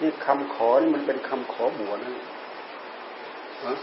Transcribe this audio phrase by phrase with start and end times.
[0.00, 2.12] นี่คำขอนี่มันเป็นคำขอบวชนะ
[3.64, 3.74] ฮะ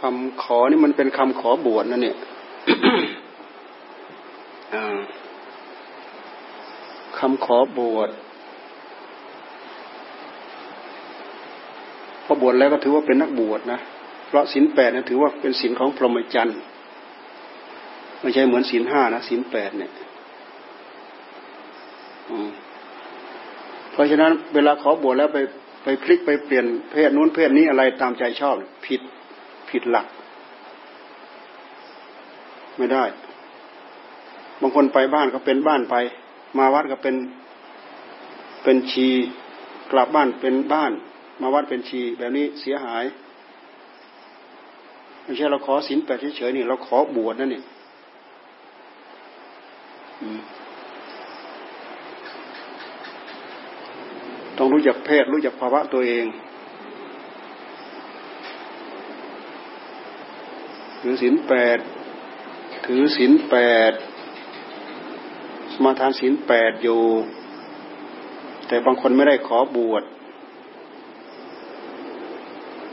[0.00, 2.16] คำขอนี่มันเป็นคำขอบวชนะเนี่ย
[7.18, 8.10] คำ ขอบวช
[12.24, 13.80] พอบวชแล้วก็ถือว่าเป็นนักบวชนะ
[14.26, 16.58] เพราะศีลแปดนะถือว่าเป็นศีลของพรหมจรรย์
[18.20, 19.92] ไม่ใช่เหมือนศีลห้านะศีลแปดเนี่ย
[23.92, 25.38] เพราะฉะนั้นเวลาขอบวชแล้วไป
[25.84, 28.54] ไปพลิกไปเปลี่ยนเพศนู้นเพศนี้อะไรตามใจชอบ
[28.86, 29.00] ผิด
[29.70, 30.06] ผิดหลัก
[32.78, 33.04] ไม่ได้
[34.60, 35.94] บางคนไปบ้านก็เป็นบ้านไป
[36.58, 37.16] มาวัดก็เป็น
[38.62, 39.08] เป็นชี
[39.92, 40.92] กลับบ้านเป็นบ้าน
[41.40, 43.04] มาวัดเป็นชีแบบนี้เสียหาย
[45.22, 47.62] ไม่ใช่เราขอศีลแปดเฉยๆนี่เราขอบวชนั่นนี่
[54.58, 56.26] ต้องรู้จักเพศรู้จักภาวะตัวเอง
[61.00, 61.78] ถือศีลแปด
[62.86, 63.56] ถือศีลแป
[63.90, 63.92] ด
[65.82, 67.00] มาทานศีลแปดอยู่
[68.68, 70.02] แต่บางคนไม่ได้ขอบวช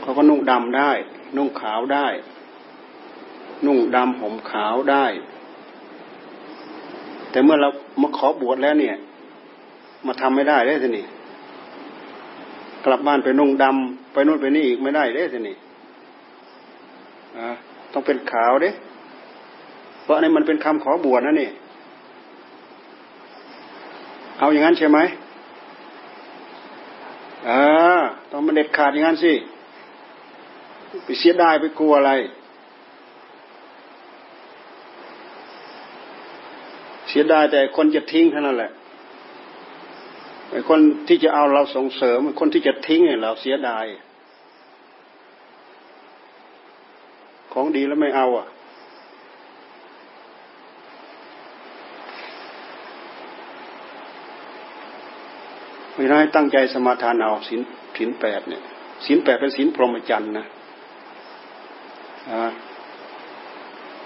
[0.00, 0.90] เขาก็นุ่งดำได้
[1.36, 2.06] นุ่งขาวได้
[3.66, 5.04] นุ่งดำผมขาวได้
[7.30, 7.68] แต่เมื่อเรา
[8.02, 8.96] มาขอบวชแล้วเนี่ย
[10.06, 11.06] มาทำไม่ได้ได้สินี่
[12.84, 15.56] กลับบ้านไปนุ่งดำไปนู่นไปนี่อีกไม่ได้ได้สินี่
[17.92, 18.70] ต้องเป็นขาวเด้
[20.02, 21.50] เพราะนี่มันเป็นคำขอบวชนะนี่
[24.42, 24.98] เอาอย่างนั้นใช่ไหม
[27.48, 27.60] อ่า
[28.30, 29.32] ต้องมันเด็ดขาดอย่างนั้นสิ
[31.04, 32.12] ไปเสียดายไปกลัวอะไร
[37.08, 38.70] เสียดายแต่คนจะทิ้งเท่านั้นแหละ
[40.50, 43.84] ไอ้คนที่จะเอาเราส่งเสริมคนที่จะทิ้งเราเสียดาย
[47.52, 48.46] ของดีแล้วไม่เอาอะ
[55.94, 57.60] ไม่ได้ตั้งใจสมาทานเอาสิน
[57.96, 58.62] สินแปดเนี่ย
[59.06, 60.46] สินแปดเป็นสินพรหมจรรย์นะ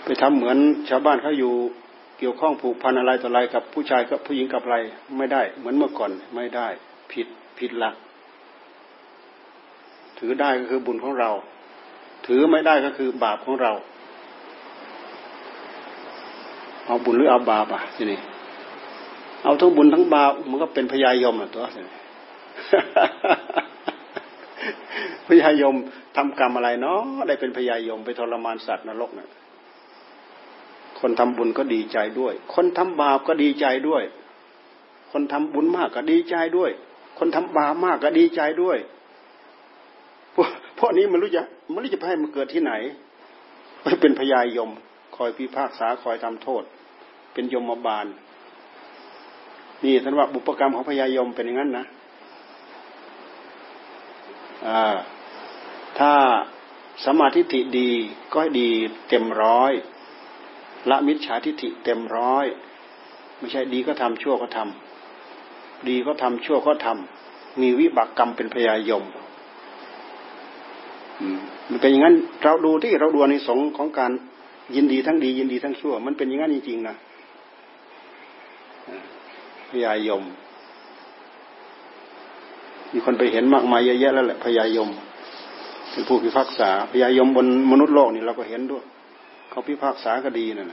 [0.04, 0.58] ไปทำเหมือน
[0.88, 1.52] ชาวบ้านเขาอยู่
[2.19, 4.76] เกี่ยวข้องผูกพันอะไรต่ออะไรกับผู้ชายกับผู้หญิงกับอะไร
[5.16, 6.69] ไม่ได้ เหมือนเมื่อก่อนไม่ได้
[7.12, 7.26] ผิด
[7.58, 7.94] ผิดหลัก
[10.18, 11.30] ถือได้ก็คือบุญของเรา
[12.26, 13.72] ถือไม่ได้ก็คือบาปของเรา
[16.86, 18.18] เอาบุญหรือเอาบาปอะทีนี้
[19.46, 21.64] เอาทั้งบุญทั้งบาปมันก็เป็นพยายมอะตัว
[25.28, 25.74] พยายม
[26.16, 29.28] ทำกรรมอะไรเนาะได้เป็นพยายมไปทรมานสัตว์นรกเนี่ย
[31.00, 34.02] คนทำบุญก็ดีใจด้วย คนทำบาปก็ดีใจด้วย
[35.12, 36.70] คนทำบุญมากก็ดีใจด้วย
[37.18, 38.78] คนทำบาปมากก็ดีใจด้วย
[40.34, 40.48] พวก
[40.78, 41.42] พวกนี้มันรู้จะ
[41.72, 42.72] มันรู้จะให้มันเกิดที่ไหน
[43.82, 44.70] ไปเป็นพยายม
[45.16, 46.62] คอยพิพากษาคอยทำโทษ
[47.32, 48.06] เป็นยมบาล
[49.84, 51.84] นี่ท่านว่าบุปกรรมของพญายมเป็นอย่างนั้นนะ
[55.98, 56.12] ถ้า
[57.04, 57.91] สมาธิิดี
[58.34, 58.69] ก็ดี
[59.09, 59.72] เต็มร้อย
[60.91, 62.47] ละมิจฉาทิฏฐิเต็มร้อย
[63.38, 69.04] ไม่ใช่ดีก็ทำชั่วก็ทำดีก็ทำชั่วก็ทำมีวิบากกรรมเป็นพยายม
[71.70, 74.12] มันเป็นอย่างนั้น เราดูที่เราดูในสงของการ
[74.75, 76.97] ยินดีทั้งดี ยินดีทั้งชั่ว มันเป็นอย่างนั้นจริงๆนะ
[79.71, 80.22] พยายม
[82.93, 84.88] มีคนไปเห็นมากมายเยอะแยะแล้วแหละพยายม
[85.93, 88.84] เป็นผู้พิพากษาพยายมบนมนุษย์โลกนี่เราก็เห็นด้วย
[89.50, 90.68] เขาพิพากษาก็ดีนั่น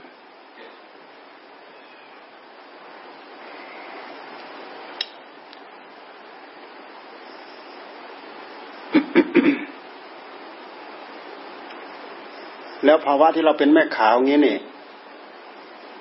[12.84, 14.56] แล้วภาวะที่เราเป็นแม่ขาวงี้นี่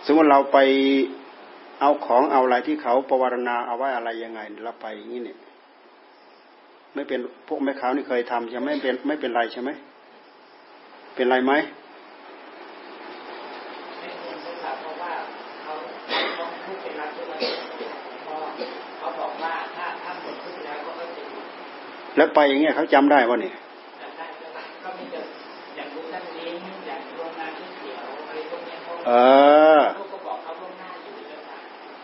[0.06, 0.57] สมมติเราไป
[1.80, 5.38] เอาของเอาอะไรที่เขาประวารณาเอาไว้อะไรยังไงเราไปอย่างนี้เนี่ย
[6.94, 9.70] ไม่เป็นพวกแม่ขาวนี่เคยทำจะไม่เป็นไม่เป็นไรใช่ไหม
[11.16, 11.54] เป็นไรไหม
[22.18, 23.56] แล้วไปอย่างเงี้ยเขาจำได้ว่าเนี่ย
[29.08, 29.12] เอ
[29.80, 29.82] อ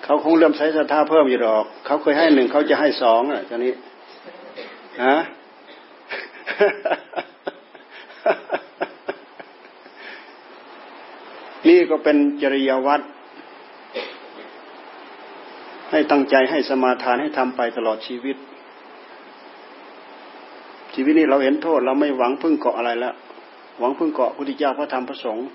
[0.09, 3.73] เขาคงเริ่มใช้ศรัทธาเพิ่มอยู่หรอก เขาเคยให้หนึ่งเขาจะให้สองอะตอนนี้
[5.05, 5.15] ฮะ
[11.67, 13.05] นี่ก็เป็นจริยวัตร
[15.91, 18.37] ให้ตั้งใจให้สมาทานให้ทำไปตลอดชีวิต
[20.93, 23.13] ชีวิตนี้เราเห็นโทษ เราไม่หวังพึ่งเกาะอะไรแล้ว
[23.79, 25.47] หวังพึ่งเกาะพุทธเจ้าพระธรรมพระสงฆ์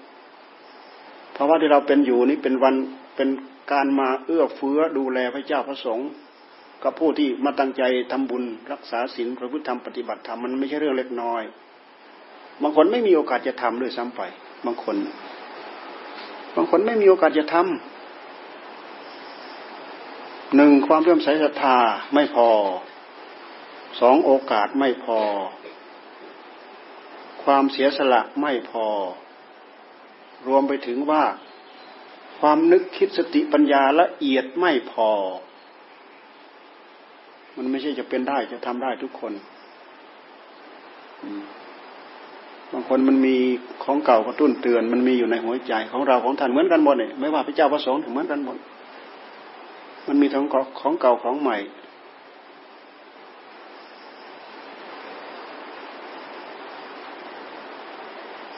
[1.32, 2.76] เพราะว่าที่เราเป็นอยู่นี้เป็นวัน
[3.16, 3.28] เป็น
[3.72, 6.08] การมาเอื้อเฟื้อดูแลพระเจ้าพระสงฆ์
[6.82, 7.82] กับผู้ที่มาตั้งใจ
[8.12, 11.42] ทำบุญรักษาศีลพระพุทธธรรมปฏิบัติธรรมมันไม่ใช่เรื่องเล็กน้อย
[12.62, 14.20] บางคนไม่มีโอกาสจะทำด้วยซ้ำไป
[14.64, 14.96] บางคน
[16.56, 17.64] บางคนไม่มีโอกาสจะทำ
[20.56, 21.76] หนึ่งความเลื่อมใสศรัทธา
[22.14, 22.48] ไม่พอ
[24.00, 25.18] สองโอกาสไม่พอ
[27.44, 28.86] ความเสียสละไม่พอ
[30.46, 31.24] รวมไปถึงว่า
[32.40, 35.10] ความนึกคิดสติปัญญาละเอียดไม่พอ
[37.56, 39.32] มันไม่ใช่จะเป็นได้จะทำได้ทุกคน
[42.72, 43.36] บางคนมันมี
[43.84, 48.56] ของเก่ากระตุ้นเตือน มันมีอยู่ในหัวใจของเราของท่านเหมือนกันหมดเนี่ยไม่ว่าพระเจ้าพระสงฆ์เหมือนกันหมด
[50.08, 50.44] มันมีทั้ง
[50.80, 51.58] ของเก่าของใหม่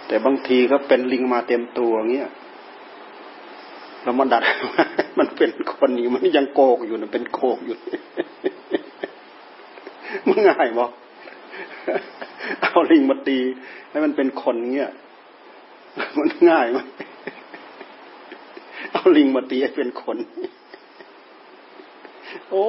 [0.06, 2.31] แต่บางทีก็เป็นลิงมาเต็มตัวเงี้ย
[4.06, 4.43] เรามาดัด
[5.19, 7.76] มันเป็นคนนี้มันยังโกกอยู่นะเป็นโกกอยู่
[10.29, 10.91] มันง่ายบอก
[12.62, 13.38] เอาลิงมาตี
[13.91, 14.93] ให้มันเป็นคนเงี้ย
[16.19, 16.79] มันง่ายไหม
[18.93, 20.17] เอาลิงมาตีให้เป็นคน
[22.50, 22.64] โอ้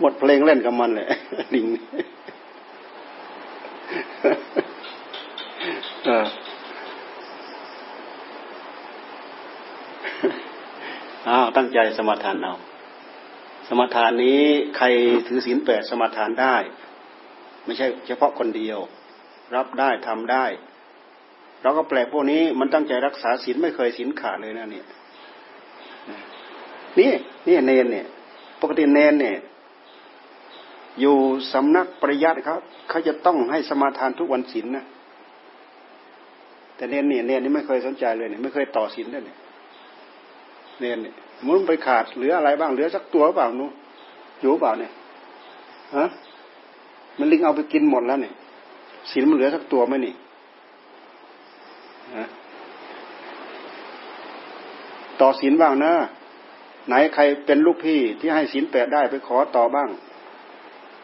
[0.00, 1.06] หมดเพลงเล่นกับมันเลย
[1.54, 1.66] ลิง
[6.04, 6.24] เออ
[11.28, 12.54] อ้าวตั้งใจสมาทานเอา
[13.68, 14.42] สมาทานนี้
[14.76, 14.86] ใคร
[15.26, 16.56] ถือศีลแปดสมาทานได้
[17.64, 18.78] ไม่ใช่เฉพาะคนเดียว
[19.54, 20.44] รับได้ทำได้
[21.62, 24.86] เราก็แปลกพวกนี้มันตั้งใจรักษาศีลไม่เคยศีลขาดเลยนะเนี่ย
[26.98, 27.10] นี่
[27.46, 28.06] นี่เนนเนี่ย
[28.60, 29.36] ปกติเนนเนี่ย
[31.00, 31.16] อยู่
[31.52, 34.84] สำนักปริยัติครับเขาจะต้องให้สมาทานทุกวันศีลนะ
[36.76, 39.38] แต่เนนเนี่ยเนนนี่ไม่เคยสนใจเลยเนี่ยไม่เคยต่อศีลเลยเนี่ย
[40.80, 41.14] เนนเนี่ย
[41.46, 43.70] มันไปขาดเหลืออะไรบ้างเหลือสักตัวเปล่านู้
[44.40, 44.92] อยู่เปล่าเนี่ย
[45.96, 46.04] ฮะ
[47.18, 48.34] มันลิงเอาไปกินหมดแล้วเนี่ย
[49.10, 50.14] ศีลมันเหลือสักตัวไหมนี่
[55.20, 55.92] ต่อศีลบ้างนะ
[56.86, 59.88] ไหนใครเป็นลูกพี่ที่ให้ศีลแปดได้ไปขอต่อบ้าง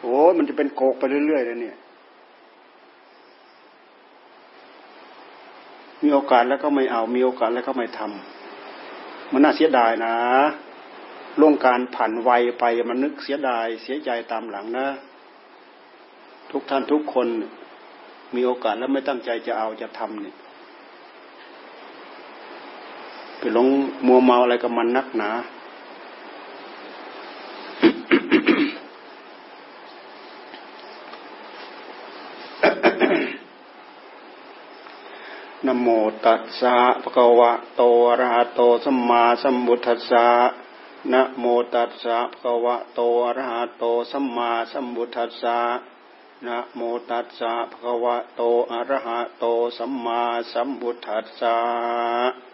[0.01, 1.77] โอ้มันจะเป็นโกกไปเรื่อยๆเลยเนี่ย
[6.03, 8.40] มีโอกาสแล้วก็ไม่เอา มีโอกาสแล้วก็ไม่ทำ
[9.31, 10.15] มันน่าเสียดายนะ
[11.39, 14.87] ล่วงการผ่านวัยไปมันนึกเสียดายเสียใจตามหลังนะ
[16.51, 17.27] ทุกท่านทุกคน
[18.35, 20.35] มีโอกาสแล้วไม่ตั้งใจจะเอาจะทำเนี่ย
[23.39, 23.67] ไปหลง
[24.07, 25.29] มัวเมาอะไรกับมันนักหนา
[35.67, 35.87] นโม
[36.25, 40.27] ตัสสะภะคะวะโตอะระหะโตสัมมาสัมพุทธัสสะ
[41.11, 45.59] นะโมตัสสะภะคะวะโตอะระหะโตสัมมาสัมพุทธัสสะ
[46.45, 49.45] นะโมตัสสะภะคะวะโตอะระหะโต
[49.77, 50.21] สัมมา
[50.53, 52.50] สัมพุทธัสสะ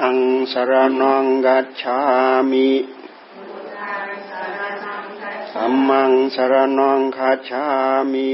[0.00, 0.20] ทัง
[0.52, 1.98] สารนังกัจฉา
[2.50, 2.70] มิ
[5.52, 7.64] สัมมังสารนังคัจฉา
[8.12, 8.30] มิ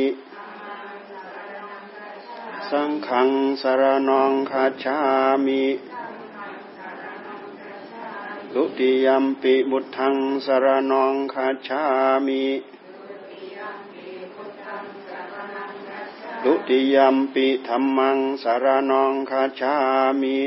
[2.71, 3.31] สังขัง
[3.63, 4.99] สารนังคัจฉา
[5.47, 5.65] มิ
[8.53, 11.83] ตุติยมปิบุตังสารนังคัจฉา
[12.27, 12.45] มิ
[16.45, 19.75] ตุติยมปิธรรมังสารนังคัจฉา
[20.23, 20.39] มิ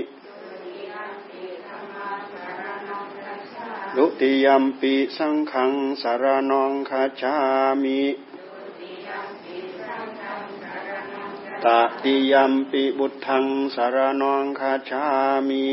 [3.97, 7.35] ลุติยมปีสังขังสารนองคาชา
[7.83, 8.01] มิ
[11.65, 11.67] ต
[12.03, 15.03] ติยมปีบุตทังสารนองคาชา
[15.49, 15.67] มิ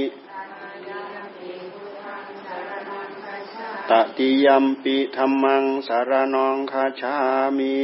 [3.90, 7.14] ตติยมปิธรรมังสารนองคาชา
[7.58, 7.78] มิ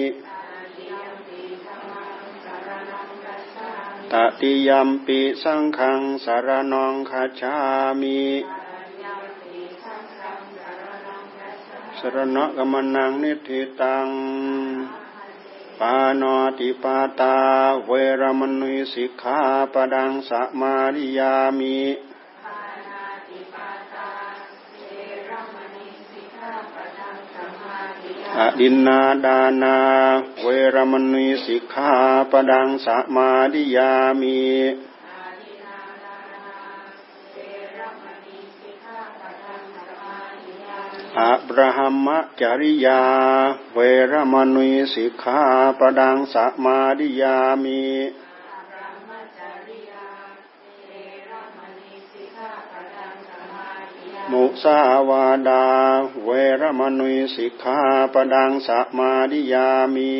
[4.12, 7.54] ตติยมปิสังขังสารนองคาชา
[8.02, 8.20] มิ
[12.04, 14.08] สรณะกมนังนิธิตัง
[15.78, 16.22] ปาน
[16.58, 17.36] ติปาตา
[17.86, 19.38] เวรมณีสิกขา
[19.72, 21.78] ปดังสัมาริยามิ
[28.38, 29.76] อดินนาดานา
[30.42, 31.92] เวรมณีสิกขา
[32.30, 34.40] ปดังสัมาริยามิ
[41.20, 42.08] อะบราฮัม
[42.40, 43.02] จริยา
[43.74, 43.78] เว
[44.10, 45.40] รมณีสิกขา
[45.78, 47.82] ปดังสัมาดิยามิ
[54.30, 54.78] มุสา
[55.08, 55.64] วาดา
[56.24, 57.78] เวรมณีสิกขา
[58.14, 60.14] ปดังสัมาดิยามิ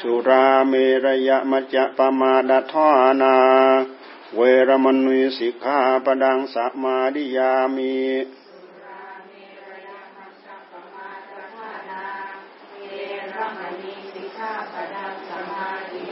[0.00, 2.88] สุราเมรยมัจจะปมาดทา
[3.22, 3.36] นา
[4.36, 7.94] เวรมณีสิกขาปดังสัมมาดิยามิ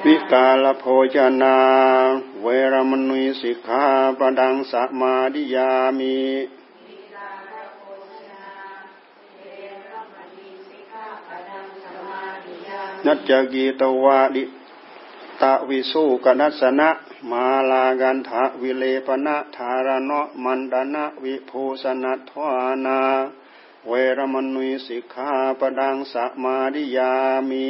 [0.05, 0.85] วิกาลโภ
[1.15, 1.57] ชนา
[2.43, 3.85] เวรมณีสิกขา
[4.19, 6.19] ปดังสัมมาดิยามิ
[13.07, 14.45] นัจจกีตวาดิ
[15.41, 16.91] ตะวิสุกนัสนะ
[17.31, 23.01] มาลากันทะวิเลปนะธารณะมันดนะวิภูสนัทวานา
[23.89, 27.13] เวรมนุยสิกขาปดังสัมาดิยา
[27.51, 27.69] มิ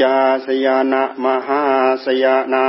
[0.00, 1.62] จาสยานะมหา
[2.04, 2.68] สยานา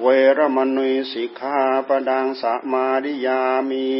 [0.00, 0.06] เว
[0.38, 3.90] รมณีสิกขาปดังสัมาดิยามิ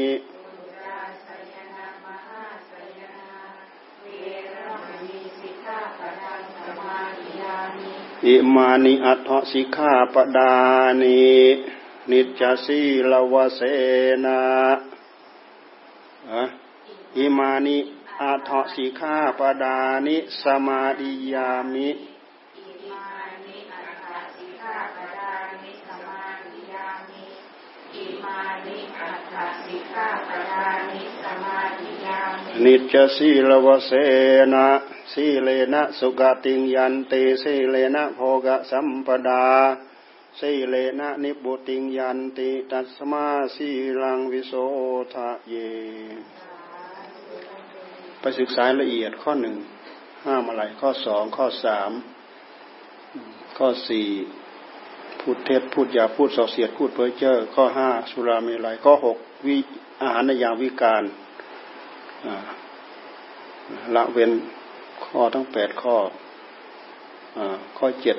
[8.27, 10.55] อิมานิอัตถสิกขาปดา
[11.03, 11.23] นิ
[12.11, 13.61] นิจสีลวเส
[14.25, 14.41] นา
[17.17, 17.79] อิมานิ
[18.23, 21.89] อัตถสิกขาปดานิสมาดิยามิ
[32.65, 33.91] นิจสีลวเส
[34.53, 34.67] นะ
[35.13, 39.45] สีเลนะสุกติงยันเตสีเลนะโภกสัมปดา
[40.39, 43.69] สีเลนะนิบุติงยันติตัสมาสี
[44.01, 44.53] ลังวิโส
[45.13, 45.55] ทะเย
[48.21, 49.57] ไปศึกษาละเอียดข้อหนึ่ง
[50.25, 51.91] ห้ามอะไรข้อสองข้อสาม
[53.59, 54.09] ข้อสี่
[55.21, 59.57] พูดเท็จพูดอย่าพูดส่อเสียดพูดเพ้อเจ้อข้อห้าสุราเมลัยข้อหกวิ
[60.01, 61.03] อาหารในยามวิการ
[63.95, 64.33] ละเว้น
[65.05, 65.97] ข้อทั้งแปดข้อ
[67.37, 67.39] อ
[67.79, 68.17] ข้อเจ็ด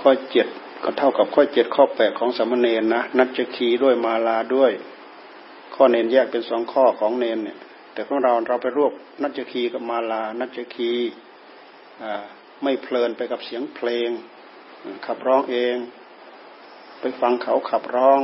[0.00, 0.46] ข้อเจ็ด
[0.82, 4.72] ก็เท่ากับข้อเจ็ดข้อแปดของสมณเณรนะนัจจคีด้วยมาลาด้วย
[5.74, 7.58] ข้อเนนแยกเป็นสองข้อของเนนเนี่ย
[7.92, 10.92] แต่ของเราเราไปรวบนัจจคีกับมาลา นัจจคี
[12.62, 14.10] ไม่เพลินไปกับเสียงเพลง
[15.06, 15.76] ขับร้องเอง
[17.00, 18.20] ไปฟังเขาขับร้อง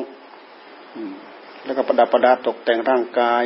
[1.65, 3.45] แล้วก็ประดับประดาตกแต่งร่างกาย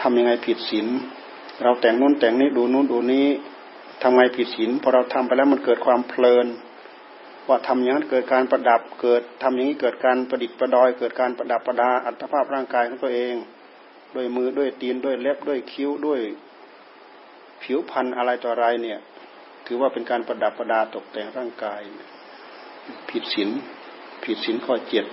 [0.00, 0.86] ทำยังไงผิดศีล
[1.62, 3.26] เราแต่งนู้นแต่งนี้ดูนู้นดูนี้
[4.02, 6.46] ทำไงผิดศีลพอเราทำไปแล้วมันเกิดความเพลิน
[7.48, 13.34] ว่าทำอย่างนั้นเกิดการประดับเกิดทำอย่างนี้เกิดการประดิษฐ์ประดอย เกิดการประดับประดาอัตภาพร่างกายของตัวเอง
[14.14, 16.20] ด้วยมือด้วยตีนด้วยเล็บด้วยคิ้วด้วย
[17.62, 18.98] ผิวพันธุ์อะไรต่ออะไรเนี่ย
[19.66, 21.80] ถือว่าเป็นการประดับประดาตกแต่งร่างกาย
[23.10, 23.50] ผิดศีล
[24.24, 25.06] ผิดศีลข้อเจ็ด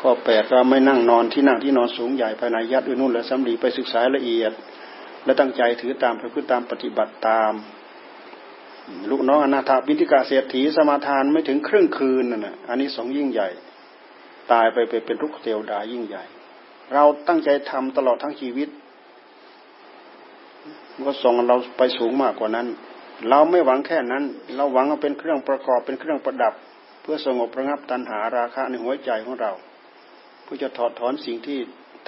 [0.00, 4.52] ข้อแปดก็ไม่นั่งนอนที่นั่งที่นอนสูงใหญ่ภายในยัดด้วยนู่นและสำลีไปศึกษาละเอียด
[5.24, 7.52] และตั้งใจถือตามประพฤติตามปฏิบัติตาม
[9.10, 13.48] ลูกน้องอนาถาบินิกาเศรษฐีสมาทานไม่ถึงครึ่งคืนน่ะอันนี้สองยิ่งใหญ่
[14.52, 16.24] ตายไปไปเป็นลูกเทวดายิ่งใหญ่
[16.92, 18.68] เราตั้งใจทำตลอดทั้งชีวิต
[21.06, 22.66] ก็ส่งเราไปสูงมากกว่านั้น
[23.28, 24.24] เราไม่หวังแค่นั้น
[24.56, 26.54] เราหวังว่าเป็นเครื่องประกอบเป็นเครื่องประดับ
[27.02, 29.52] เพื่อสงบระงับตัณหาราคะในหัวใจของเรา
[30.52, 31.58] พื่อจะถอดถอนสิ่งที่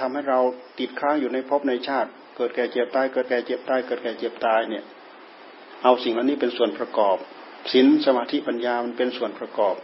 [0.00, 0.40] ทำให้เรา
[0.78, 4.84] ติดค้างอยู่ในภพในชาติ เกิดแก่เจ็บตาย เกิดแก่เจ็บตาย เกิดแก่เจ็บตายเนี่ย
[5.82, 7.16] เอาสิ่งเหล่านี้เป็นส่วนประกอบ
[7.72, 9.76] ศีลสมาธิปัญญามันเป็นส่วนประกอบ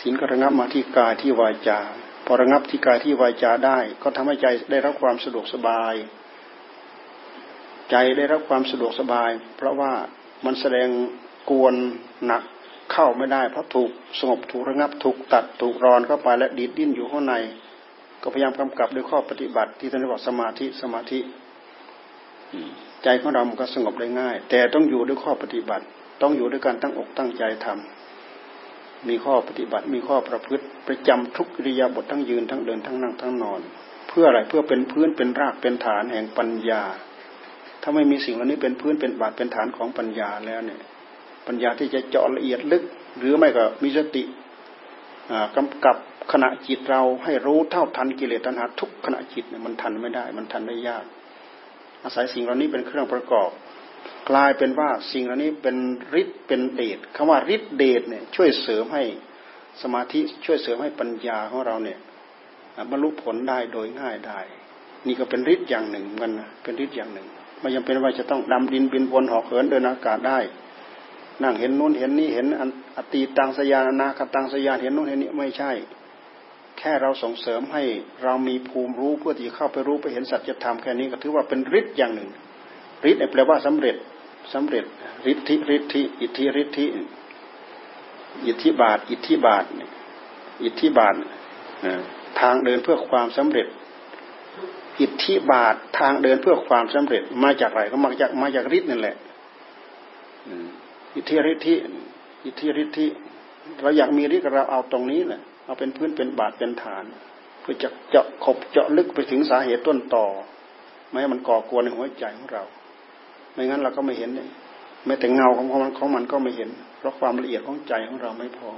[0.00, 1.80] ศีลก็ระงับมาที่กายที่วาจา
[2.26, 5.94] พอระงับที่กายที่วาจาได้ ก็ทำให้ใจได้รับความสะดวกสบาย
[7.90, 9.92] ใจได้รับความสะดวกสบาย เพราะว่า
[10.44, 10.88] มันแสดง
[11.50, 11.74] กวน
[12.26, 12.42] หนัก
[12.92, 17.34] เข้าไม่ได้ เพราะถูกสงบถูกระงับถูกตัดถูกรอนเข้าไปและดีดดิ้นอยู่ข้างใน
[18.22, 21.20] ก็พยายามกำกับด้วยข้อปฏิบัติที่ท่านบอกสมาธิสมาธิ
[23.04, 25.84] ใจของเรามันก็สงบได้ง่าย แต่ต้องอยู่ด้วยข้อปฏิบัติ
[26.22, 33.60] ต้องอยู่ด้วยการตั้งอกตั้งใจทำมีข้อปฏิบัติมีข้อประพฤติประจำทุกกิริยาบททั้งยืนทั้งเดินทั้งนั่งทั้งนอน
[34.08, 36.82] เพื่ออะไรเพื่อเป็นพื้นเป็นรากเป็นฐานแห่งปัญญา
[37.82, 40.80] ถ้าไม่มีสิ่งเหล่านี้เป็นพื้นเป็นบาดเป็นฐานของปัญญาแล้วเนี่ย
[41.46, 42.82] ปัญญาที่จะเจาะละเอียดลึก
[43.18, 44.24] หรือไม่ก็มีสติ
[45.56, 45.96] กำกับ
[46.32, 51.04] ขณะจิตเราให้รู้เท่าทันกิเลสตัณหาทุกขณะจิตเนี่ยมันทันไม่ได้ มันทันได้ยาก
[52.02, 53.50] อาศัยสิ่งเหล่านี้เป็นเครื่องประกอบ
[54.30, 55.76] กลายเป็นว่าสิ่งเหล่านี้เป็น
[56.20, 59.02] ฤทธิ์เป็นเดชคำว่าฤทธิ์เดชเนี่ยช่วยเสริมให้
[59.82, 61.98] สมาธิช่วยเสริมให้ปัญญาของเราเนี่ย
[62.90, 64.40] บรรลุผลได้โดยง่ายได้
[65.06, 66.30] นี่ก็เป็นฤทธิ์อย่างหนึ่งมัน
[66.62, 67.26] เป็นฤทธิ์อย่างหนึ่ง
[67.60, 70.38] ไม่จำเป็นว่าจะต้องดำดินบินบนหอกเหินเดินอากาศได้
[71.42, 72.46] นั่งเห็นนู้นเห็นนี้เห็น
[72.96, 75.72] อตีตังสยานอนาคตังสยานเห็นนู้นเห็นนี้ไม่ใช่
[76.78, 77.82] แค่เราส่งเสริมให้
[78.22, 82.28] เรามีภูมิรู้เพื่อที่เข้าไปรู้ไปเห็นสัจธรรมแค่นี้ก็ถือว่าเป็นฤทธิ์อย่างหนึ่ง
[83.10, 83.96] ฤทธิ์แปลว่าสำเร็จ
[84.54, 84.84] สำเร็จ
[85.32, 86.86] ฤทธิฤทธิอิทธิฤทธิ
[88.46, 89.64] อิทธิบาท อิทธิบาท
[90.64, 91.14] อิทธิบาท
[92.40, 93.66] ทางเดินเพื่อความสำเร็จ
[95.00, 99.16] อิทธิบาททางเดินเพื่อความสำเร็จ มาจากอะไรก็มาจากมาจากฤทธิ์นั่นแหละ
[101.16, 101.74] อิทธิฤทธิ
[102.44, 103.06] อิทธิฤทธิ
[103.82, 107.04] เราอยากมีฤทธิ์เราเอาตรงนี้แหละเอาเป็นพื้นเป็นบาทเป็นฐาน
[107.60, 110.26] เพื่อจะเจาะขบเจาะลึกไปถึงสาเหตุต้นต่อ
[111.08, 112.64] ไม่ให้มันก่อกวนในหัวใจของเรา
[113.52, 114.48] ไม่งั้นเราก็ไม่เห็นเลย
[115.06, 118.70] แม้แต่เงาของมันของมันก็ไม่เห็น เพราะความละเอียดของใจของเราไม่พอ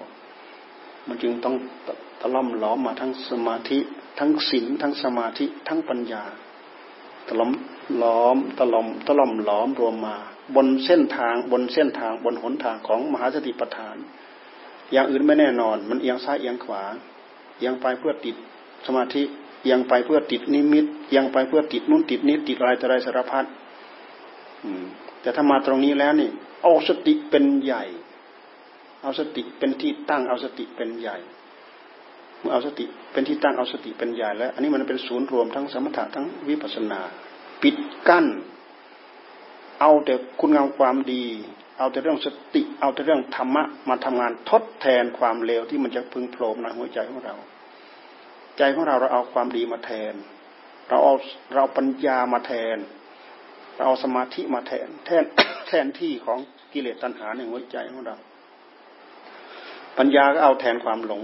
[1.08, 1.54] มันจึงต้อง
[2.20, 3.78] ตะล่อมล้อมมาทั้งสมาธิ
[4.18, 6.22] ทั้งศีลทั้งสมาธิทั้งปัญญา
[7.28, 7.50] ตะล่อม
[8.02, 10.16] ล้อมตะล่อมตะล่อมล้อมรวมมา
[10.56, 13.96] บนเส้นทางบนเส้นทางบนหนทางของมหาสติปัฏฐาน
[14.92, 16.82] อย่างอื่นไม่แน่นอน มันเอียงซ้ายเอียงขวา
[17.58, 18.36] เอียงไปเพื่อติด
[18.86, 19.22] สมาธิ
[19.62, 23.44] เอียงไปเพื่อติดนิมิตเอียงไปเพื่อติดนู้นติดนี้ติดอะไรต่ออะไรสารพัด
[25.20, 26.30] แต่ถ้ามาตรงนี้แล้วนี่
[26.62, 27.84] เอาสติเป็นใหญ่
[29.02, 31.16] เอาสติเป็นที่ตั้งเอาสติเป็นใหญ่
[32.40, 37.00] เมื่อเอาสติเป็นที่ตั้งเอาสติเป็นใหญ่แล้ว อันนี้มันเป็นศูนย์รวมทั้งสมถะทั้งวิปัสสนา
[37.62, 37.76] ปิด
[38.08, 38.26] กั้น
[39.82, 41.24] เอาแต่คุณงามความดี
[41.78, 47.34] เอาแต่เรื่องสติ เอาแต่เรื่องธรรมะมาทำงานทดแทนความเลวที่มันจะพึงโผล่ในหัวใจของเรา
[48.58, 50.14] ใจของเราเราเอาความดีมาแทน
[50.88, 51.14] เราเอา
[51.54, 52.78] เราปัญญามาแทน
[53.74, 55.24] เราเอาสมาธิมาแทน แทน
[55.68, 56.38] แทนที่ของ
[56.72, 58.16] กิเลสตัณหาในหัวใจของเรา
[59.98, 61.22] ปัญญาก็เอาแทนความหลง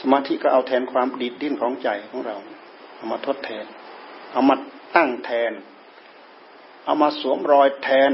[0.00, 2.36] สมาธิก็เอาแทนความดีดดิ้นของใจของเรา
[2.96, 3.64] เอามาทดแทน
[4.32, 4.54] เอามา
[4.96, 5.52] ตั้งแทน
[6.86, 8.12] เอามาสวมรอยแทน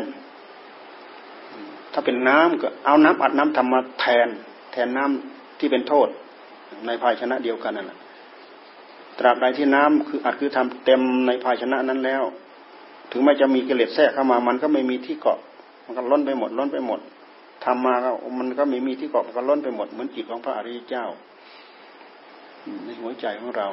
[1.93, 4.29] ถ้าเป็นน้ำก็เอาน้ำอัดน้ำทำมาแทน
[4.73, 6.09] แทนน้ำที่เป็นโทษ
[6.87, 7.99] ในภาชนะเดียวกันนั่นแหละ
[9.19, 12.23] ตราบใดที่น้ำคืออัดคือทำเต็มในภาชนะนั้นแล้ว
[13.11, 15.39] ถึงแม้จะมีกิเลสแทรกเข้ามา มันก็ไม่มีที่เกาะ
[15.85, 17.01] มันก็ล้นไปหมดล้นไปหมด
[17.65, 21.07] ทำมาก็มันก็ไม่มีที่เกาะมันก็ล้นไปหมดเหมือนจิตของพระอริยเจ้า
[22.85, 23.67] ในหัวใจของเรา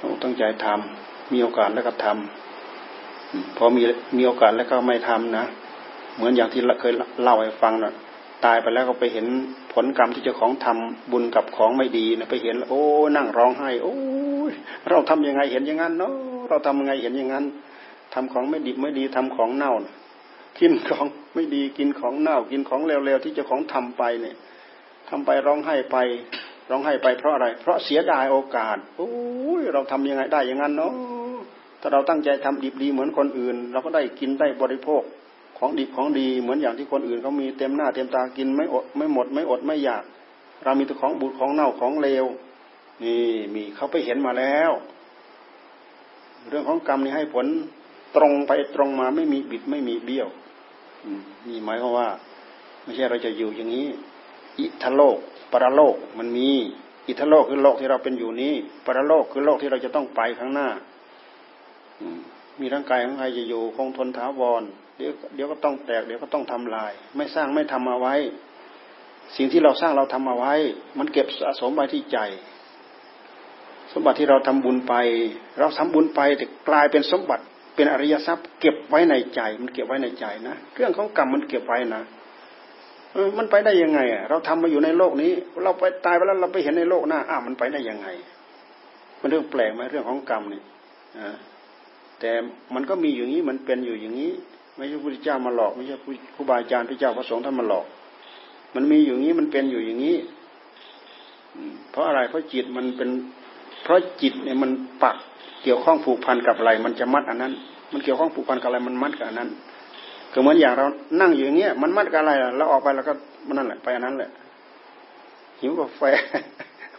[0.00, 2.45] ต้องตั้งใจทำมีโอกาสแล้วก็ทำ
[3.56, 3.82] พอมี
[4.16, 5.44] มีโอกาสแล้วก็ไม่ทำนะ
[6.16, 7.92] เหมือนอย่างที่เคยเล่าให้ฟังนะ
[8.44, 9.26] ตายไปแล้วก็ไปเห็น
[9.72, 12.82] ผลกรรมที่เจ้าของทำบุญกับของไม่ดีนะไปเห็น โอ้
[13.16, 13.94] นั่งร้องไห้ โอ้
[14.90, 16.12] เราทำยังไงเห็นอย่างนั้นเนาะ
[16.48, 17.44] เราทำยังไงเห็นอย่างนั้น
[18.14, 19.72] ทำของไม่ดีไม่ดีทำของเน่า
[20.60, 24.36] กินของไม่ดีกินของเน่ากินของเลวๆที่เจ้าของทำไปเนี่ย
[25.08, 25.96] ทำไปร้องไห้ไป
[26.70, 29.10] ร้องไห้ไปเพราะอะไร เพราะเสียดายโอกาสโอ้
[29.60, 30.92] ยเราทำยังไงได้อย่างนั้นเนาะ
[31.80, 35.02] ถ้าเราตั้งใจทำดีดีเหมือนคนอื่น เราก็ได้กินได้บริโภค
[35.58, 40.04] ของดีของดีเหมือนอย่างที่คนอื่นเขามีเต็มหน้าเต็มตากินไม่อดไม่หมด ไม่อดไม่อยาก
[40.64, 42.24] เรามีแต่ของบูดของเน่าของเลว
[43.02, 43.20] นี่
[43.54, 44.70] มีเขาไปเห็นมาแล้ว
[46.48, 47.46] เรื่องของกรรมนี่ให้ผล
[48.16, 50.28] ตรงไปตรงมาไม่มีบิดไม่มีเบี้ยว
[51.46, 52.08] นี่หมายความว่า
[52.82, 53.86] ไม่ใช่เราจะอยู่อย่างนี้
[54.58, 55.18] อิทโลก
[55.52, 56.50] ปรโลกมันมี
[57.08, 58.54] อิทโลกคือโลกที่เราเป็นอยู่นี้
[58.86, 60.68] ปรโลกคือโลกที่เราจะต้องไปข้างหน้า
[62.60, 64.62] มีร่างกายของใครจะอยู่คงทนถาวร
[64.96, 68.14] เดี๋ยวเดี๋ยวก็ต้องแตกเดี๋ยวก็ต้องทำลาย ไม่สร้างไม่ทำเอาไว้
[69.36, 70.54] สิ่งที่เราสร้างเราทำเอาไว้
[70.98, 72.18] มันเก็บสะสมไว้ที่ใจ
[73.92, 74.94] สมบัติที่เราทำบุญไป
[75.58, 82.02] เราทำบุญไปแต่กลายเป็นสมบัติเป็นอริยทรัพย์ เก็บไว้ในใจ มันเก็บไว้ในใจนะเรื่องของกรรมมันเก็บไว้นะ
[83.38, 85.32] มันไปได้ยังไงอะเราทำมาอยู่ในโลกนี้
[85.64, 88.08] เราไปตายไปแล้วเราไปเห็นในโลกหน้าอ้ามันไปได้ยังไง
[89.20, 90.62] มันเรื่องแปลกไหมเรื่องของกรรมนี่
[91.18, 91.36] อ่า
[92.20, 92.30] แต่
[92.74, 94.32] มันก็มีอย่างนี้มันเป็นอยู่อย่างนี้
[94.76, 95.94] ไม่ใช่พระพุทธเจ้ามาหลอกไม่ใช่
[96.34, 97.86] ครูบาอาจารย์พระเจ้าพระสงฆ์ท่านมาหลอก
[98.74, 100.16] มันมีอยู่อย่างนี้มันเป็นอยู่อย่างนี้
[101.90, 103.10] เพราะอะไรเพราะจิตมันเป็น
[103.82, 104.70] เพราะจิตเนี่ยมัน
[105.02, 105.16] ปัก
[105.62, 107.52] เกี่ยวข้องผูกพันกับอะไร มันจะมัดอันนั้น
[107.92, 109.50] มันเกี่ยวข้องผูกพันกับอะไรมันมัดกับอันนั้น
[110.32, 110.86] ก็เหมือนอย่างเรา
[111.20, 113.12] นั่งอยู่อย่างเงี้ยมันมัดกับอะไรล่ะเราออกไปแล้วก็
[113.46, 114.30] มันนั่นแหละไปอันนั้นแหละ
[115.60, 116.02] หิวกาแฟ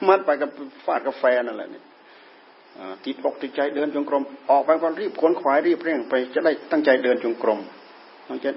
[0.08, 0.50] มัดไปกับ
[0.86, 1.84] ฟาดกาแฟนั่นแหละเนี่ย
[3.06, 7.60] ติดอกติดใจเดินจงกรม ออกไปก็รีบขนขวายรีบเร่งไป จะได้ตั้งใจเดินจงกรม
[8.30, 8.52] มันจะ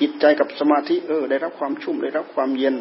[0.00, 2.76] ติดใจกับสมาธิเออ ได้รับความชุ่มได้รับความเย็น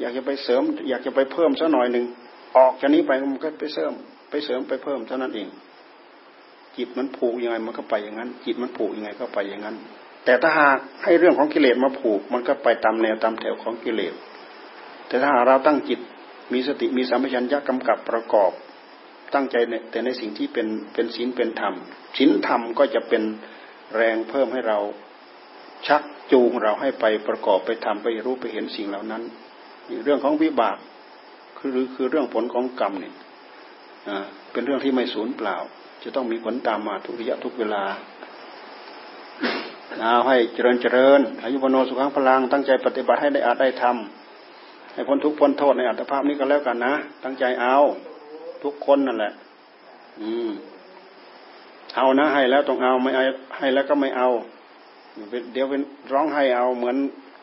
[0.00, 2.04] อยากจะไปเสริม อยากจะไปเพิ่มสักหน่อยหนึ่ง
[2.56, 3.92] ออกจากนี้ไปมันก็ไปเสริม
[4.30, 5.48] ไปเสริมไปเพิ่มเท่านั้นเอง
[6.76, 9.76] จิตมันผูกยังไงมันก็ไปอย่างนั้น จิตมันผูกยังไงก็ไปอย่างนั้น
[10.24, 14.14] แต่ถ้าหากให้เรื่องของกิเลสมาผูก มันก็ไปตามแนวตามแถวของกิเลส
[15.08, 16.00] แต่ถ้าเราตั้งจิต
[16.52, 18.50] มีสติมีสัมปชัญญะกำกับประกอบ
[19.34, 19.56] ตั้งใจ
[19.90, 21.74] แต่ในสิ่งที่เป็นเป็นศีลเป็นธรรม
[22.18, 23.22] ศีลธรรมก็จะเป็น
[23.96, 24.78] แรงเพิ่มให้เรา
[25.86, 29.22] ชักจูงเราให้ไปประกอบไปทำไปรู้ไปเห็นสิ่งเหล่านั้น
[30.04, 30.76] เรื่องของวิบาก
[31.58, 33.14] คือคือเรื่องผลของกรรมเนี่ย
[34.52, 35.56] เป็นเรื่องที่ไม่สูญเปล่า
[36.02, 37.84] จะต้องมีผลตามมาทุกระยะทุกเวลา
[40.00, 47.76] เอาให้เจริญเจริญอายุบโนสุขังพลังตั้งใจปฏิบัติให้ได้อาจได้ทำให้พ้นทุกข์พ้นโทษในอัตภาพนี้ก็แล้วกันนะ ตั้งใจเอา
[48.64, 49.32] ทุกคนนั่นแหละ
[50.20, 50.50] อืม
[51.96, 53.22] เอานะให้แล้วต้องเอาไม่เอา
[53.58, 54.28] ให้แล้วก็ไม่เอา
[55.52, 56.96] เดี๋ยวเป็นร้องให้เอา เหมือน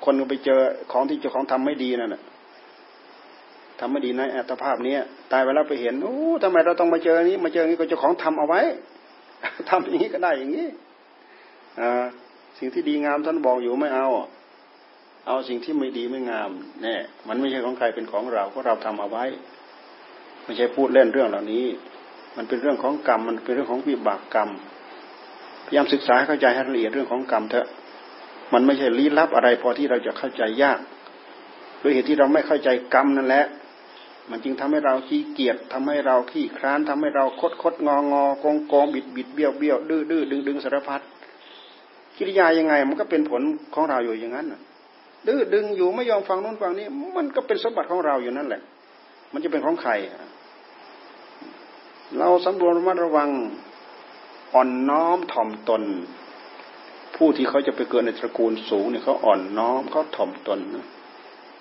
[0.04, 0.60] คนไปเจอ
[0.91, 2.21] ของที่เจ้าของทำไม่ดีนั่นแหละ
[3.80, 4.95] ทำไม่ดีในอัตภาพนี้
[5.32, 8.62] ตายไปแล้วไปเห็นโอ้ทำไมเราต้องมาเจอนี้ มาเจอนี้ก็เจ้าของทำเอาไว้
[9.69, 10.67] ทำอย่างนี้ก็ได้อย่างนี้
[11.80, 12.04] อ่า
[12.60, 14.08] สิ่งที่ดีงามท่านบอกอยู่ไม่เอา
[15.28, 16.52] เอาสิ่งที่ไม่ดีไม่งาม
[16.84, 19.26] เนี่ยมันไม่ใช่ของใครเป็นของเราก็เราทำเอาไว้
[20.43, 21.65] ไม่ใช่พูดเล่นเรื่องเหล่านี้
[22.36, 24.49] มันเป็นเรื่องของกรรม มันเป็นเรื่องของวิบากกรรม
[25.65, 27.67] พยายามศึกษาเข้าใจให้ละเอียดเรื่องของกรรมเถอะ
[28.53, 30.79] มันไม่ใช่ลี้ลับอะไรพอที่เราจะเข้าใจยาก
[31.82, 33.45] ด้วยเหตุที่เราไม่เข้าใจกรรมนั่นแหละ
[34.29, 41.01] มันจึงทำให้เราขี้เกียจทำให้เราขี้คร้านทำให้เราคดคดงองอกองกองบิดบิดเบี้ยวเบี้ยวดื้อดื้อดึงดึงสารพัด
[42.17, 43.41] กิริยายังไงมันก็เป็นผล
[43.73, 44.47] ของเราอยู่อย่างนั้น
[45.27, 48.62] ดื้อดึงอยู่ไม่ยอมฟังนู้นฟังนี้ มันก็เป็นสมบัติของเราอยู่นั่นแหละ
[49.34, 49.91] มันจะเป็นของใคร
[52.17, 53.30] เราสำรวมระมัดระวัง
[54.54, 55.84] อ่อนน้อมถ่อมตน
[57.15, 60.60] ผู้ที่เขาจะไปเกิดในตระกูลสูงเนี่ยเขาอ่อนน้อมเขาถ่อมตน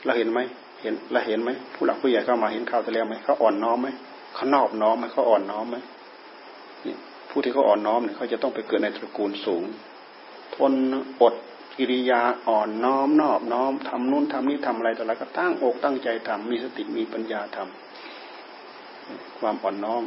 [0.04, 0.40] เราเห็นไหม
[0.82, 3.88] เห็นเราเห็นไหมผู้หลักผู้ใหญ่เข้ามาเห็นข่าวตะเลียไหมเขาอ่อนน้อมไหม
[4.34, 5.76] เขานอบน้อมไหมเขาอ่อนน้อมไหม
[7.30, 9.62] ผู้ที่เขาอ่อนน้อมเนี่ยเขาจะต้องไปเกิดในตระกูลสูง
[10.56, 10.72] ทน
[11.22, 11.34] อด
[11.78, 20.02] กิริยาอ่อนน้อมนอบน้อมทำนู่นทำนี่ทำอะไรแต่ละก็ตั้งอกตั้งใจทำมีสติมีปัญญาทำความอ่อนน้อม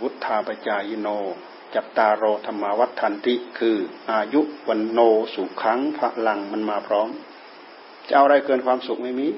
[0.00, 1.08] วุฒาปจายโน
[1.74, 3.76] จัตตาโรธรรมวัฏันติ คือ
[4.10, 5.00] อายุวันโน
[5.34, 7.08] สุขังพลังมันมาพร้อม
[8.08, 9.28] จะเอาอะไรเกินความสุขไม่มี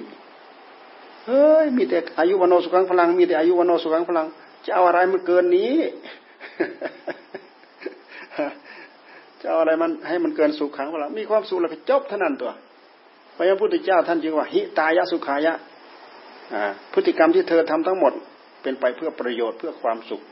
[1.26, 4.26] เฮ้ยมีแต่อายุวันโนสุขังพลัง มีแต่อายุวันโนสุขังพลัง
[4.64, 5.74] จะเอาอะไรมันเกินนี้
[9.40, 12.53] จะเอาอะไรมันให้มันเกินสุขขังพลังมีความสุขแล้วก็จบเท่านั้นตัว
[13.37, 15.55] พระพุทธเจ้าท่านจึงว่า หิตายะสุขายะ
[16.92, 18.12] พฤติกรรมที่เธอทำทั้งหมด
[18.62, 20.22] เป็นไปเพื่อประโยชน์เพื่อความสุข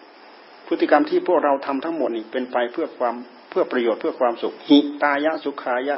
[0.67, 3.15] พฤติกรรมที่พวกเราทำทั้งหมดนี่เป็นไปเพื่อความ
[3.51, 5.97] เพื่อประโยชน์เพื่อความสุข หิตายะสุขายะ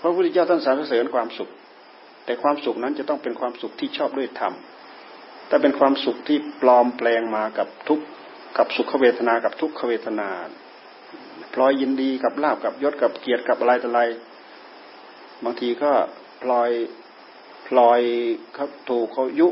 [0.00, 1.50] พระพุทธเจ้าท่านสรรเสริญความสุข
[2.24, 4.54] แต่ความสุขนั้นจะต้องเป็นความสุขที่ชอบด้วยธรรม
[5.48, 8.00] แต่เป็นความสุขที่ปลอมแปลงมากับทุก
[8.58, 10.28] กับสุขเวทนากับทุกขเวทนา
[11.60, 14.02] ลอยยินดีกับลาบกับยศกับเกียรติกับอะไรต่ออะไร
[15.44, 15.92] บางทีก็
[16.42, 16.70] พลอย
[17.66, 18.00] พลอย
[18.54, 19.48] เขาถูกเขายุ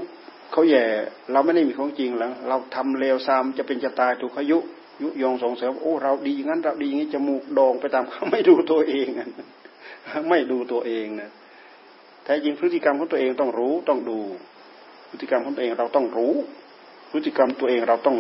[0.53, 0.85] เขาแย่
[1.33, 4.59] เราไม่ได้มีของจริงแล้ว เราทำเลวซามจะเป็นจะตายถูกเขายุ
[5.03, 9.09] ยุยงส่งเสริมโอ้เราดีงั้นเราดีอย่างนี้จมูกโด่งไปตามเขาไม่ดูตัวเอง
[10.29, 11.31] ไม่ดูตัวเองนะ
[12.25, 14.19] แท้จริงพฤติกรรมของตัวเองต้องรู้ต้องดู
[15.11, 16.35] พฤติกรรมของตัวเองเราต้องรู้
[17.11, 18.17] พฤติกรรมตัวเองเราต้อง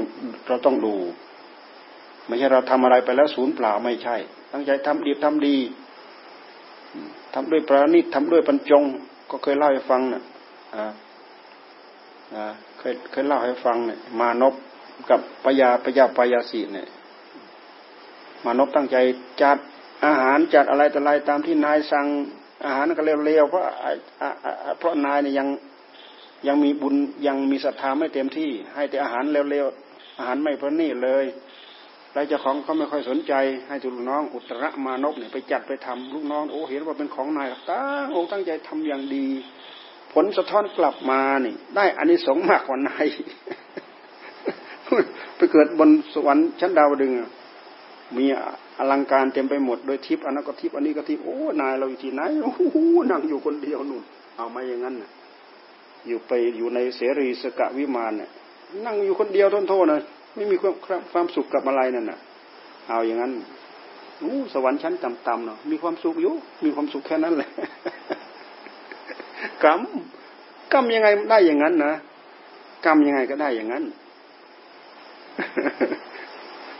[0.49, 0.94] เราต้องดู
[2.26, 4.16] ไม่ใช่เราทำอะไรไปแล้วศูนย์เปล่าไม่ใช่
[4.52, 5.56] ตั้งใจทำดีทำดี
[7.34, 8.84] ทำด้วยประณีตทำด้วยปัญจง
[9.30, 12.46] ก็เคยเล่าให้ฟังนะ่ะ
[12.78, 14.54] เคยเคยเล่าให้ฟังเนี่ย มานพ
[15.10, 16.88] กับปยาปยาปยาสีเนี่ย
[18.44, 18.96] มานพตั้งใจ
[19.42, 19.58] จัด
[20.04, 22.06] อาหารจัดอะไรแต่อะไรตามที่นายสั่ง
[22.64, 23.62] อาหารก็เร็วๆเพราะ
[24.78, 25.48] เพราะนายเนี่ยยัง
[26.46, 26.94] ยังมีบุญ
[27.26, 31.24] ยังมีศรัทธาไม่เต็มที่ ให้แต่อาหารเร็วๆอาหารไม่พระนี่เลย
[32.16, 33.35] แล้วเจ้าของก็ไม่ค่อยสนใจ
[33.68, 39.26] ให้ลูกน้องอุตรมานพเนี่ยไปจัดไปทำลูกน้องโอ้เห็นว่าเป็นของนายตั้งอกตั้งใจทำอย่างดี
[40.12, 43.07] ผลสะท้อนกลับมานี่ ได้อันนี้สงมากกว่านาย
[45.37, 47.12] ไปเกิดบนสวรรค์ชั้นดาวดึง
[48.16, 48.26] มี
[48.79, 52.79] อลังการเต็มไปหมดโดยทิพย์อันนั้นก็ทิพย์อันนี้ก็ทิพย์โอ้นายเราอยู่ที่ไหนโอ้โห
[53.11, 54.02] นั่งอยู่คนเดียวนู่น
[54.37, 54.94] เอามาอย่างนั้น
[56.07, 58.31] อยู่ไปอยู่ในเสรีสกะวิมานเนี่ย
[58.87, 60.00] นั่งอยู่คนเดียวทนโทษนะ
[60.37, 60.75] ไม่มีความ
[61.12, 62.18] ความสุขกับอะไรนั่นน่ะ
[62.88, 63.33] เอาอย่างนั้น
[64.22, 67.51] อู้สวรรค์ชั้นต่ำๆเนาะมีความสุขอยู่มีความสุขแค่นั้นแหละ
[69.64, 69.81] กรรม
[70.72, 71.92] กรรมยังไงได้อย่างนั้นนะ
[72.87, 73.85] กรรมยังไงก็ได้อย่างนั้น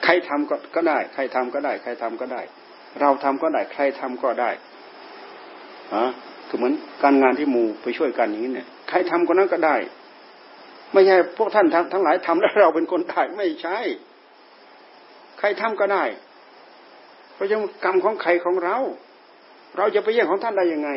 [0.05, 2.40] ใครทำก็ก็ได้ ใครทำก็ได้ ใครทำก็ได้
[3.01, 4.51] เราทำก็ได้ ใครทำก็ได้
[5.95, 6.05] อะ
[6.49, 9.77] คือเหมือนการงานที่หมู่ไปช่วยกันอย่างนี้เนี่ย ใครทำก็นั้นก็ได้
[10.92, 13.79] ไม่ใช่พวกท่านทั้งหลายทำแล้วเราเป็นคนได้ไม่ใช่
[15.38, 16.05] ใครทำก็ได้
[17.35, 18.77] เพราะฉะนั้นกรรมของใครของเรา
[19.77, 20.90] เราจะไปแย่งของท่านได้ยังไง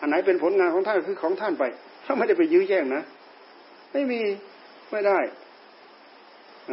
[0.00, 1.64] อันไหนเป็นผลงานของท่านคือของท่านไป
[2.04, 3.02] เราไม่ได้ไปยื้อแย่งนะ
[3.92, 4.20] ไม่มี
[4.90, 5.18] ไม่ได้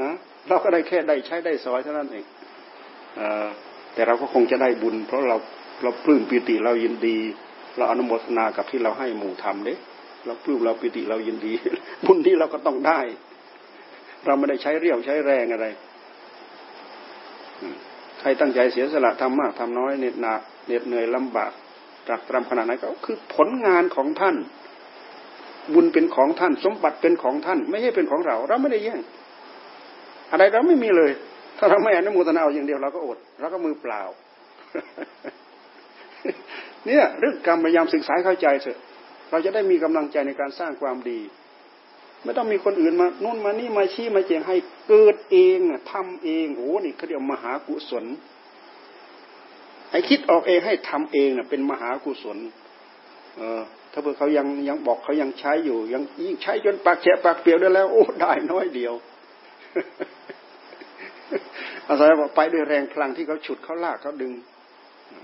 [0.02, 0.12] นะ
[0.48, 2.26] เราก็ได้แค่ได้ใช้ได้สอยเท่านั้นเอง
[3.20, 3.22] อ
[3.94, 5.38] แต่เราก็คงจะได้บุญ เพราะเรา
[5.84, 7.18] เราปลื้มปิติเรายินดี
[7.78, 9.74] เราอนุโมทนากับที่เราให้หมู่ทำเด้
[10.26, 11.54] เราปลื้มเราปิติเรายินดี
[12.06, 13.00] บุญที่เราก็ต้องได้
[14.26, 15.66] เราไม่ได้ใช้เรี่ยวใช้แรงอะไร
[18.20, 21.52] ใครตั้งใจเสียสละทำมากทำน้อยเหน็ดหนักเหน็ดเหนื่อยลำบาก
[22.08, 24.36] ตรักตรำขนาดไหนก็คือผลงานของท่าน
[25.74, 29.02] บุญเป็นของท่าน สมบัติเป็นของท่าน ไม่ใช่เป็นของเรา เราไม่ได้แย่ง
[30.32, 31.12] อะไรเราไม่มีเลย
[31.58, 34.02] ถ้าเราไม่อนุโมทนาเอาอย่างเดียวเราก็อดเราก็มือเปล่า
[36.86, 38.78] เนี่ย เรื่องกรรมพยายามศึกษาเข้าใจเถอะ
[39.30, 41.20] เราจะได้มีกำลังใจในการสร้างความดี
[42.24, 44.56] ไม่ต้องมีคนอื่นมานู่นมานี่มาชี้มาเจียงให้
[44.90, 45.60] เกิดเอง
[45.92, 48.06] ทำเองโอ้นี่เขาเรียกมหากุศล
[49.92, 52.38] ให้คิดออกเองให้ทำเองเน่ะเป็นมหากุศล
[53.38, 53.62] เออ
[53.92, 58.94] ถ้าเพื่อเขายังยังบอกเขายังใช้อยู่ ยังยิ่งใช้จนปากแฉะปากเปียวได้แล้ว โอ้ได้น้อยเดียว
[61.88, 64.34] อาศัยว่าไปด้วยแรงพลังที่เขาฉุดเขาลากเขาดึง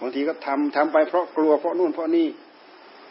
[0.02, 2.28] บางทีก็ทำทำไปเพราะกลัวเพราะนู่นเพราะนี่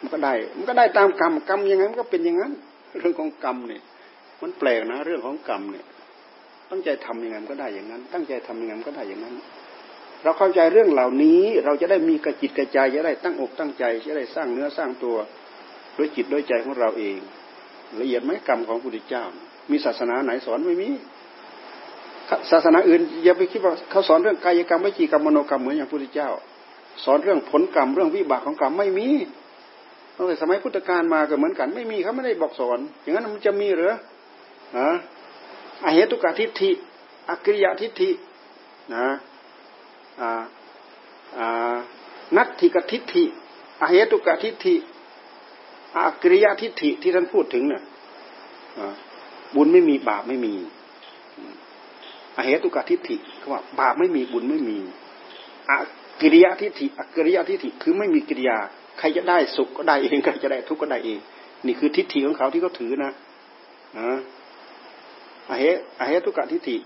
[0.05, 2.53] มันก็ได้ มันก็ได้ตามกรรมกรรมยังไงมันก็เป็นอย่างนั้น
[2.99, 3.83] เรื่องของกรรมเนี่ย
[4.43, 5.85] มันแปลกนะ เรื่องของกรรมเนี่ย
[6.71, 9.35] ตั้งใจทำยังไงมันก็ได้อย่างนั้น ตั้งใจทำยังไงมันก็ได้อย่างนั้น
[10.23, 15.17] เราเข้าใจเรื่องเหล่านี้ เราจะได้มีกระจิตกระจายจะได้ตั้งอกตั้งใจจะได้สร้างเนื้อสร้างตัว
[15.97, 17.17] ด้วยจิตด้วยใจของเราเอง
[18.01, 19.25] ละเอียดไหมกรรมของพระพุทธเจ้า
[19.71, 20.89] มีศาสนาไหนสอนไม่มี
[22.51, 26.31] ศาสนาอื่นอย่าไปคิดว่าเขาสอนเรื่องกายกรรมวิจีกรรมมโนกรรมเหมือนอย่างพระพุทธเจ้า
[27.05, 29.09] สอนเรื่องผลกรรมเรื่องวิบากของกรรมไม่มี
[30.17, 33.93] ตั้งแต่สมัยพุทธกาลมาก็เหมือนกัน ไม่มีเขาไม่ได้บอกสอน อย่างนั้นมันจะมีหรือ
[34.79, 34.89] ฮะ
[35.85, 36.71] อเหตุกะทิฏฐิ
[37.29, 38.11] อักริยทิฏฐิ
[38.95, 39.07] นะ
[42.37, 43.25] นัตถิกทิฏฐิ
[43.81, 44.75] อเหตุกะทิฏฐิ
[45.97, 47.83] อักริยทิฏฐิที่ท่านพูดถึงเนี่ย
[49.55, 50.55] บุญไม่มีบาปไม่มี
[52.37, 54.79] อเหตุกทิฏฐิเขาว่าบาปไม่มีบุญไม่มี
[55.71, 55.73] อ
[56.21, 58.59] กิริยทิฏฐิอกิริยทิฏฐิคือไม่มีกิริยา
[58.99, 61.19] ใครจะได้สุขก็ได้เองใครจะได้ทุกข์ก็ได้เอง
[61.67, 63.13] นี่คือทิฏฐิของเขาที่เขาถือนะ
[63.99, 64.11] นะ
[65.49, 66.77] อเหตุอเหตุกขทิฏฐิ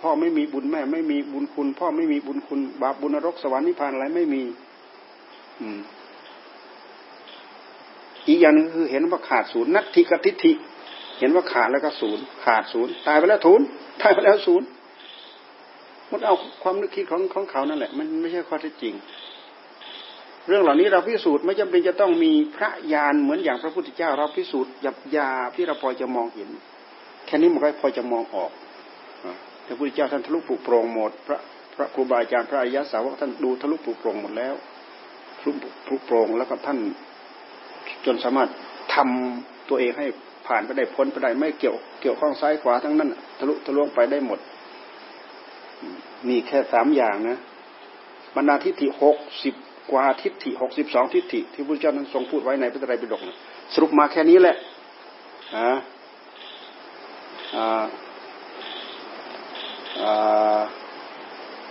[0.00, 4.42] พ่อไม่มีบุญแม่ ไม่มีบุญคุณ พ่อไม่มีบุญคุณ บาปบุญนรกสวรรค์นิพพานอะไรไม่มี
[5.60, 5.78] อืม
[8.28, 10.52] อีกอย่างนึงคือเห็นว่าขาดศูนย์นัตถิกทิฏฐิ
[11.18, 13.60] เห็นว่าขาดแล้วก็ศูนย์ขาดศูนย์ตายไปแล้วศูน
[14.02, 14.66] ตายไปแล้วศูนย์
[16.10, 18.94] มันเอาความนึกคิดของของเขานั่นแหละ มันไม่ใช่ข้อเท็จจริง
[20.48, 26.48] เรื่องเหล่านี้เราพิสูจน์ไม่จำเป็นจะต้องมีพระญาณเหมือนอย่างพระพุทธเจ้า เราพิสูจน์หยับยาที่เราพอจะมองเห็น
[27.26, 28.50] แค่นี้มันก็พอจะมองออก
[29.66, 31.38] พระพุทธเจ้าท่านทะลุปุโปรงหมด พระ
[31.74, 34.54] พระครูบาอาจารย์พระอริยสาวกท่านดูทะลุปุโปรงหมดแล้ว
[35.38, 35.50] ทะลุ
[35.86, 36.78] ปุโปรงแล้วก็ท่าน
[38.04, 38.50] จนสามารถ
[38.94, 40.06] ทำตัวเองให้
[40.46, 44.38] ผ่านไปได้พ้นไปได้ไม่เกี่ยวเกี่ยวข้องซ้ายขวาทั้งนั้นทะลุทะลวงไปได้หมด
[46.28, 47.38] มีแค่สามอย่างนะ
[48.36, 49.54] บรรดาทิฏฐิหกสิบ
[49.90, 53.20] กว่าทิฏฐิหกสิบสองทิฏฐิที่พระเจ้านั้นทรงพูดไว้ในพระไตรปิฎก
[53.74, 54.56] สรุปมาแค่นี้แหละ
[55.54, 55.76] อ่า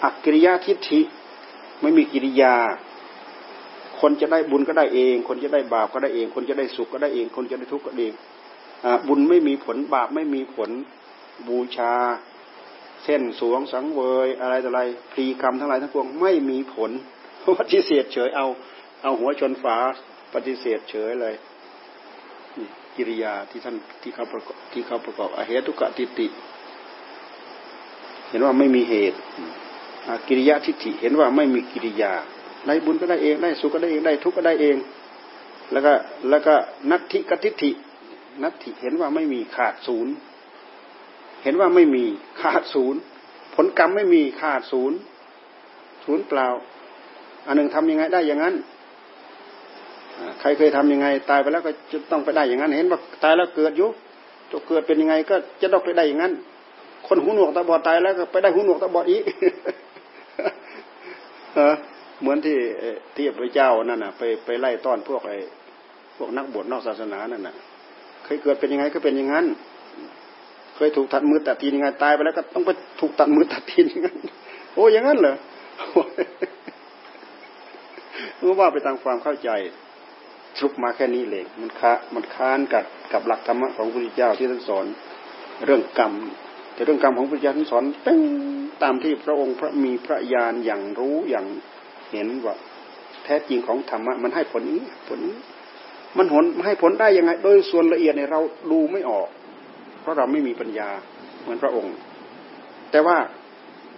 [0.03, 0.99] อักกิริยาทิฏฐิ
[1.81, 2.55] ไม่มีกิริยา
[3.99, 8.13] คนจะได้บุญก็ได้เอง คนจะได้บาปก็ได้เอง คนจะได้สุขก็ได้เอง คนจะได้ทุกข์ก็เอง
[9.07, 10.69] บุญไม่มีผลบาปไม่มีผล
[11.47, 11.93] บูชา
[13.03, 16.91] เช่นสวงสังเวยอะไรต่ออะไรพรีกรรมทั้งหลายทั้งปวงไม่มีผล
[17.59, 18.47] ปฏิเสธเฉยเอา
[19.03, 19.77] เอาหัวชนฝา
[20.33, 21.35] ปฏิเสธเฉยเลย
[22.57, 26.27] นี่กิริยาที่ท่านที่เขาประกอบที่เขาประกอบอเหตุกะติติ
[28.29, 29.17] เห็นว่าไม่มีเหตุ
[30.27, 32.13] กิริยะทิฏฐิเห็นว่าไม่มีกิริยา
[32.65, 34.77] ได้บุญก็ได้เองได้สุขก็ได้เองได้ทุกข์ก็ได้เอง
[35.71, 35.93] แล้วก็
[36.29, 36.55] แล้วก็
[36.91, 37.71] นัตถิกทิฏฐิ
[38.43, 40.13] นัตถิเห็นว่าไม่มีขาดศูนย์
[41.43, 42.03] เห็นว่าไม่มี
[42.41, 42.99] ขาดศูนย์
[43.55, 44.97] ผลกรรมไม่มีขาดศูนย์
[46.05, 46.47] ศูนย์เปล่า
[47.47, 48.55] อันหนึ่งทำยังไงได้อย่างนั้น
[50.39, 53.89] ใครเคยทํำยังไง ตายไปแล้วก็จะต้องไปได้อย่างนั้น เห็นว่าตายแล้วเกิดอยู่
[54.51, 56.33] จะเกิดเป็นยังไง ก็จะต้องไปได้อย่างนั้น
[57.07, 59.23] คนหูหนวกตาบอดตายแล้วก็ไปได้หูหนวกตาบอดอีก
[62.21, 62.57] เหมือนที่
[63.15, 65.37] ที่พระเจ้านั่นน่ะ ไปไปไล่ต้อนพวกไอ้
[66.17, 67.55] พวกนักบวชนอกศาสนานั่นน่ะ
[68.23, 69.45] เคยเกิดเป็นยังไงก็เป็นอย่างนั้น
[70.75, 74.17] เคยถูกตัดมือตัดตีนยังไงตายไปแล้วก็ต้องไปถูกตัดมือตัดตีนอย่างนั้น
[74.73, 75.35] โอ้อย่างนั้นเหรอ
[78.47, 79.49] เมื่อว่าไปตามความเข้าใจ
[80.57, 84.85] สรุปมาแค่นี้เลยมันค้ามันค้านกับกับหลักธรรมะของพระพุทธเจ้าที่ท่านสอน
[85.65, 86.13] เรื่องกรรม
[86.73, 88.21] แต่เรื่องกรรมของพระพุทธเจ้าท่านสอนเป้ง
[88.83, 91.45] ตามที่พระองค์พระมีพระญาณอย่างรู้อย่าง
[92.11, 92.55] เห็นว่า
[93.23, 95.37] แท้จริงของธรรมะมันให้ผลนี้ผลนี้
[96.17, 99.27] มันผลให้ผลได้ยังไง โดยส่วนละเอียดเนี่ยเราดูไม่ออก
[100.01, 100.89] เพราะเราไม่มีปัญญา
[101.41, 101.95] เหมือนพระองค์
[102.91, 103.17] แต่ว่า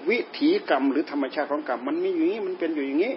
[0.09, 3.13] วิถีกรรมหรือธรรมชาติของกรรม มันมีอยู่อย่างนี้มันเป็นอยู่อย่างนี้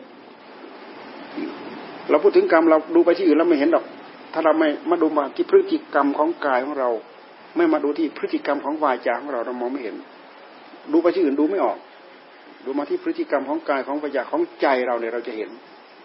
[2.10, 3.84] เราพูดถึงกรรมเราดูไปที่อื่นเราไม่เห็นหรอก
[4.32, 6.90] ถ้าเราไม่มาดูมาที่พฤติกรรมของกายของเรา
[7.56, 9.96] ไม่มาดูที่พฤติกรรมของวาจาของเราเรามองไม่เห็น
[10.92, 11.78] ดูไปที่อื่นดูไม่ออก
[12.64, 15.50] ดูมาที่พฤติกรรมของกายของวาจาของใจเราเนี่ยเราจะเห็น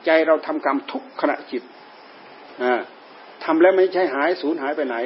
[0.06, 1.64] ใจเราทำกรรมทุกขณะจิต
[2.64, 2.82] อ่า
[3.44, 4.98] ทำแล้วไม่ใช่หายสูญหายไปไหน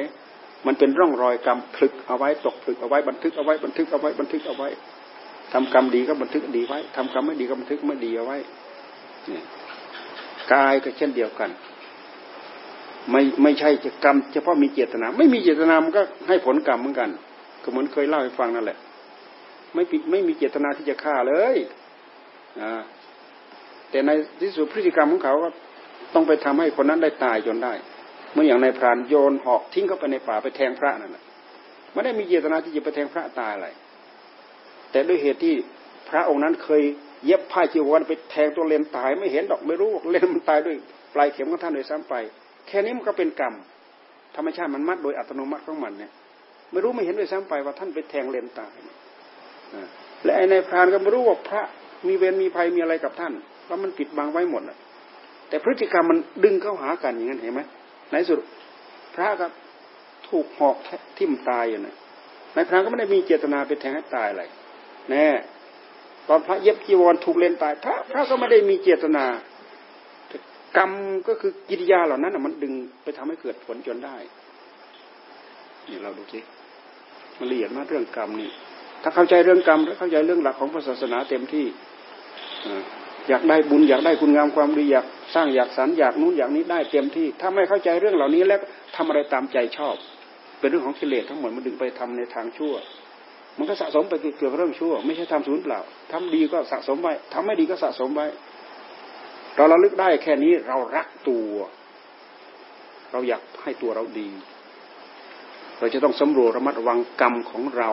[0.66, 4.68] มันเป็นร่องรอยกรรมพลึกเอาไว้ตกพลึกเอาไว้บันทึกเอาไว้บันทึกเอาไว้บันทึกเอาไว้
[5.52, 8.36] ทำกรรมดีก็บันทึกดีไว้ทำกรรมไม่ดีก็บันทึกไม่ดีเอาไว้
[9.28, 9.42] เนี่ย
[10.52, 11.50] กายก็เช่นเดียวกัน
[13.10, 17.08] ไม่ไม่ใช่จะกรรม เฉพาะมีเจตนา ไม่มีเจตนามันก็ให้ผลกรรมเหมือนกัน
[17.62, 18.78] ก็เหมือนเคยเล่าให้ฟังนั่นแหละ
[19.74, 21.56] ไม่ไม่มีเจตนาที่จะฆ่าเลย
[22.60, 22.82] อ่า
[23.90, 25.48] แต่ในที่สุดพฤติกรรมของเขาก็
[26.14, 27.72] ต้องไปทำให้คนนั้นได้ตายจนได้
[28.32, 31.24] เมื่ออย่างในพรานโยนหอกทิ้งเข้าไปในป่าไปแทงพระนั่นแหละ
[31.92, 33.68] ไม่ได้มีเจตนาที่จะไปแทงพระตายอะไร
[34.90, 35.54] แต่ด้วยเหตุที่
[36.08, 36.82] พระองค์นั้นเคย
[37.26, 40.76] เย็บผ้าจีวรไปแทงตัวเลนตายไม่เห็นดอกไม่รู้เลนมันตายด้วย
[41.14, 42.14] ปลายเข็มของท่านโดยซ้ำไป
[42.68, 43.54] แค่นี้มันก็เป็นกรรม
[44.36, 46.10] ธรรมชาติมันมัดโดยอัตโนมัติของมันเนี่ย
[46.72, 48.72] ไม่รู้ไม่เห็นโดยซ้ำไปว่าท่านไปแทงเลนตาย
[50.24, 51.62] และไอ้ในพรานก็ไม่รู้ว่าพระ
[52.06, 53.32] มีเวรมีภัยมีอะไรกับท่าน
[53.64, 54.62] เพราะมันปิดบังไว้หมด
[55.48, 57.60] แต่พฤติกรรมมันดึงเข้าหากันอย่างนั้นเห็นไหม
[58.10, 58.40] ในสุด
[59.14, 59.46] พระก็
[60.28, 60.76] ถูกหอก
[61.18, 61.96] ทิ่มตายอยู่นะ
[62.54, 64.42] ในพรานก็ไม่ได้มีเจตนาไปแทงให้ตายอะไร
[65.10, 65.26] แน่
[66.28, 69.24] ตอนพระเย็บจีวรถูกเลนตายพระพระก็ไม่ได้มีเจตนา
[70.76, 70.90] กรรม
[71.28, 74.16] ก็คือกิริยาเหล่านั้นมันดึงไปทำให้เกิดผลจนได้
[75.88, 76.40] นี่เราดูสิ
[77.38, 78.50] มันละเอียดมากเรื่องกรรมนี่
[79.02, 81.66] ถ้าเข้าใจเรื่องกรรมและเข้าใจเรื่องหลักของศาสนาเต็มที่
[83.28, 88.60] อยากได้บุญอยากได้คุณงามความดีอยากสร้างอยากสรรอยากนู้นอยากนี้ได้เต็มที่ ถ้าไม่เข้าใจเรื่องเหล่านี้แล้ว
[88.96, 89.94] ทำอะไรตามใจชอบ
[90.58, 92.74] เป็นเรื่องของกิเลสทั้งหมดมันดึงไปทำในทางชั่ว
[93.58, 95.80] มันก็สะสมไปเกี่ยวกับเรื่องชั่ว ไม่ใช่ทำศูนย์เปล่า
[96.12, 98.26] ทำดีก็สะสมไว้ทำไม่ดีก็สะสมไว้
[99.56, 101.52] เราระลึกได้แค่นี้เรารักตัว
[103.12, 104.28] เราอยากให้ตัวเราดี
[105.78, 107.90] เราจะต้องสำรวจระมัดระวังกรรมของเรา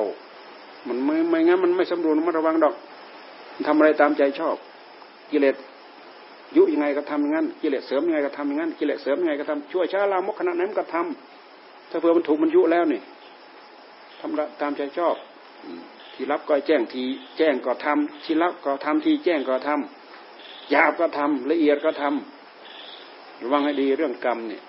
[0.88, 2.76] มันไม่ไม่งั้นมันไม่สำรวจระมัดระวังดอก
[3.68, 4.56] ทำอะไรตามใจชอบ
[5.32, 5.56] กิเลส
[6.58, 13.02] ยุยังไงก็ทำอย่างนั้นกิเลสเสริมยังไงก็ทำอย่างนั้นกิเลสเสริมยังไงก็ทำช่วยช้าลามกขนาดนั้นก็ทำถ้าเผื่อมันถูกมันยุแล้วนี่
[14.20, 15.16] ทำตามใจชอบ
[16.14, 17.04] ที่รับก็แจ้งที
[17.38, 24.62] แจ้งก็ทำที่รับก็ทำที่แจ้งก็ทำหยาบก็ทำละเอียดก็ทำระวังให้ดีเรื่องกรรมเนี่ย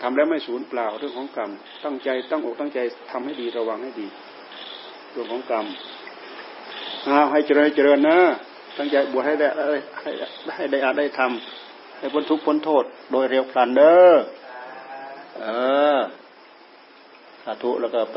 [0.00, 1.50] ทำแล้วไม่สูญเปล่าเรื่องของกรรม
[1.84, 2.78] ตั้งใจตั้งอกตั้งใจ
[3.10, 4.06] ทำให้ดีระวังให้ดี
[5.12, 5.66] เรื่องของกรรม
[7.04, 8.18] เอาให้เจริญเจริญนะ
[8.78, 9.48] ตั้งใจบวชให้ได้
[10.00, 10.10] ให้
[10.46, 14.14] ได้ได้อาได้ทำให้พ้นทุกข์พ้นโทษ โดยเร็วพลันเด้อ
[15.38, 15.44] เอ
[15.96, 16.00] อ
[17.44, 18.16] สาธุแล้วก็ไป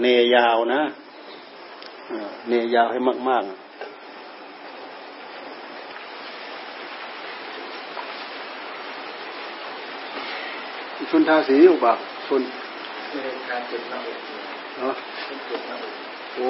[0.00, 0.82] เนยาวนะ
[2.48, 2.98] เนยาวให้
[3.28, 3.62] มากๆ
[11.10, 11.92] ชุนทาสีอยู่ปะ
[12.26, 12.42] ชุน
[13.50, 14.18] การเจ็บหน้าอก
[14.78, 14.94] เนาะ
[16.34, 16.48] โอ้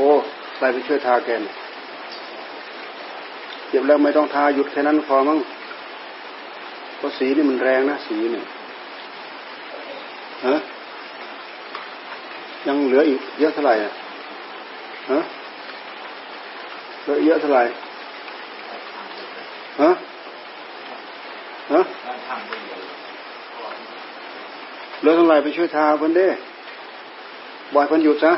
[0.58, 1.42] ไปไปช่วยทาแกน
[3.68, 5.38] เจ็บแล้วไม่ต้องทาหยุดแค่นั้นพอมั้ง
[6.96, 8.44] เพราะสีนี่มันแรงนะสีเนี่ย
[10.46, 10.54] ฮะ
[12.66, 13.92] ยังเหลืออีกเยอะเท่าไหร่อะ
[15.10, 15.20] ฮะ
[17.04, 17.62] เลือเยอะเท่าไหร่
[19.80, 19.90] ฮะ
[21.72, 21.80] ฮะ
[25.00, 26.28] เหลือเท่าไหร่ไปช่วยทาคนเด้
[27.74, 28.32] บ่อยคนหยุดซะ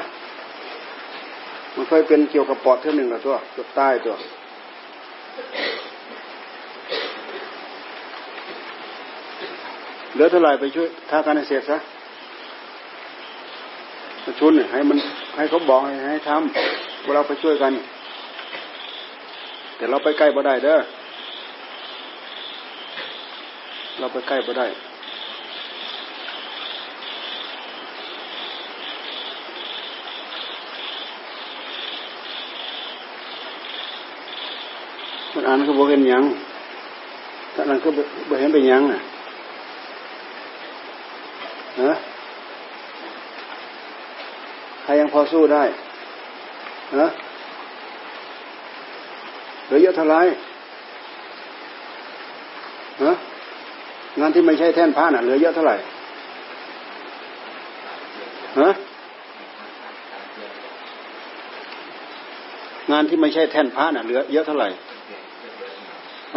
[1.74, 4.14] มันเคยเป็นเกี่ยวกับปอดเท่าหนึ่งล้วตัวเกือบตายตัว
[10.12, 11.78] เหลือเท่าไหร่ไปช่วยทาการเสร็จซะ
[14.24, 14.98] ประชุนให้มัน
[15.36, 17.72] ให้เขาบอกให้ให้ทำเราไปช่วยกัน
[19.76, 20.78] แต่เราไปใกล้บ่ได้เด้อ
[23.98, 24.66] เราไปใกล้บ่ได้
[35.32, 36.24] มันอ่านก็บอกเห็นยัง
[37.54, 37.88] ถ้านั้นก็
[38.28, 39.00] บอกเห็นเป็นยังอะ
[41.82, 41.94] นะ
[44.82, 45.62] ใครยังพอสู้ได้
[47.00, 47.08] นะ
[49.74, 50.16] ลือเยอะเท่าไร
[53.02, 53.12] นะ
[54.20, 55.76] งานที่ไม่ใช่แท่นผ้าน่ะเหลือเยอะเท่าไหร่
[58.60, 58.70] ฮะ
[62.90, 64.68] งานที่ไม่ใช่แท่นผ้าน่ะเหลือเยอะเท่าไหร่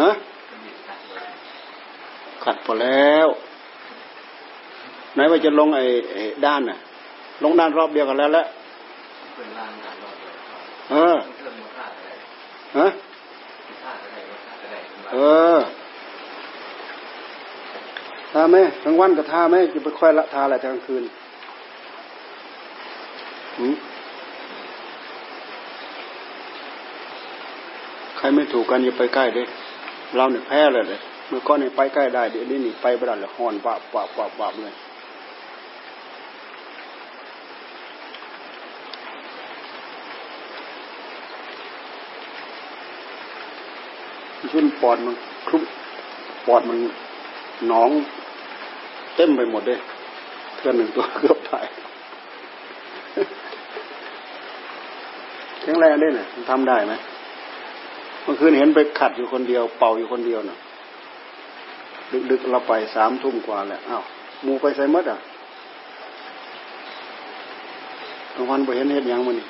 [0.01, 0.09] ฮะ
[2.43, 3.27] ขัดพอแล้ว
[5.13, 5.85] ไหนว่าจะลงไอ้
[6.45, 6.77] ด้านน่ะ
[7.43, 8.45] ลงด้านรอบเดียวกันแล้วแหละ
[10.91, 11.17] เออ
[12.77, 12.87] ฮะ
[15.13, 15.17] เอ
[15.55, 15.57] อ
[18.33, 21.03] ทา ไหมกลางวันก็ทาไหมจะไปค่อยละทาอะไรกลางคืน
[28.17, 29.47] ใครไม่ถูกกันอย่าไปใกล้เลย
[30.15, 34.75] เราเนี่ยแพ้เลยเลยเมื่อก่อนเนี่ยไปใกล้ได้เดี๋ยวนี้นี่ไปไม่ได้เลยหอนปาบปาบปาบปาบเลย
[44.51, 45.15] ชุนปอดมัน
[45.47, 45.63] คลุม
[46.47, 46.77] ปอดมัน
[47.67, 47.89] หนอง
[49.17, 49.79] เต็มไปหมดเลย
[50.57, 51.65] เพื่อนหนึ่งตัวเกือบตาย
[55.61, 56.93] แข็งแรงได้เนี่ยทำได้ไหม
[58.23, 60.57] เมื่อคืนเห็นไปขัดอยู่คนเดียว เป่าอยู่คนเดียวน่ะ
[62.31, 64.03] ดึกๆเราไปสามทุ่มกว่าแล้วอ้าว
[64.45, 65.19] มูไปใส่มดอะ
[68.35, 69.47] กลางวันไปเห็นเห็นยังมันนี่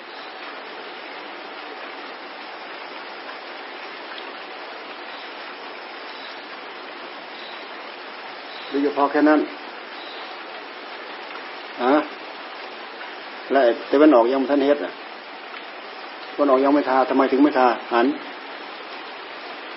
[8.70, 9.40] หรือเฉพาะแค่นั้น
[11.84, 11.94] อะ
[13.58, 14.92] แล้วแต่วันออกยังท่านเฮ็ดอะ
[16.38, 18.08] วันออกยังไม่ทาทำไมถึงไม่ทาหัน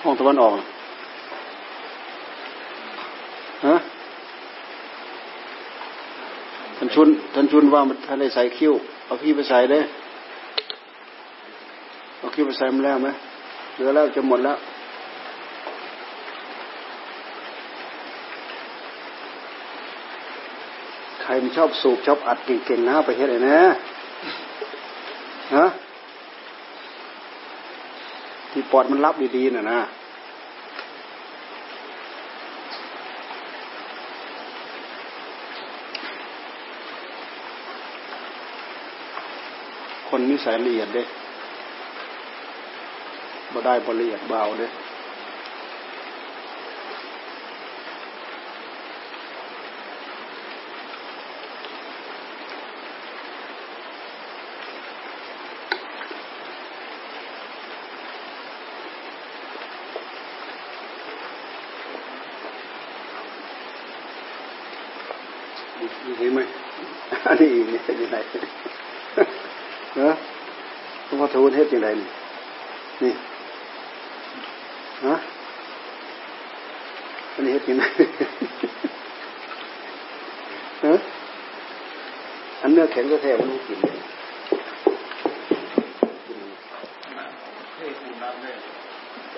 [0.02, 0.54] ห้องตะวันออก
[3.66, 3.76] ฮะ
[6.76, 8.72] ท่านชุนท่านชุนว่าท่านได้ใส่คิ้ว
[9.06, 9.82] เอาขี้ไปใส่เลย
[12.18, 13.08] เอาขี้ไปใส่มาแล้วไหม
[13.74, 14.56] เหลือแล้วจะหมดแล้ว
[21.19, 23.60] ใค รมันชอบสูบชอบอัดเก่งๆนะไปเฮ็ดไอ้นะ
[25.56, 25.66] ฮะ
[28.50, 29.80] ที่ปอดมันรับดีๆน่ะนะ
[40.08, 41.02] คนนิสัยละเอียดเด้
[43.52, 44.68] บ่ได้บ่ละเอียดเบาเด้
[66.18, 66.40] เห็นไหม
[67.26, 68.16] อันนี้อีกเนี่ยยังไง
[69.96, 70.14] เออ
[71.06, 72.06] หลวงพ่อ ทูลเฮ็ดยังไงนี่
[73.02, 73.12] นี่
[75.06, 75.14] ฮะ
[77.34, 77.84] อันนี้เฮ็ดยังไง
[80.82, 80.98] เออ
[82.62, 83.96] อันเนื้อแข็งก็แท้มันไม่กินเลย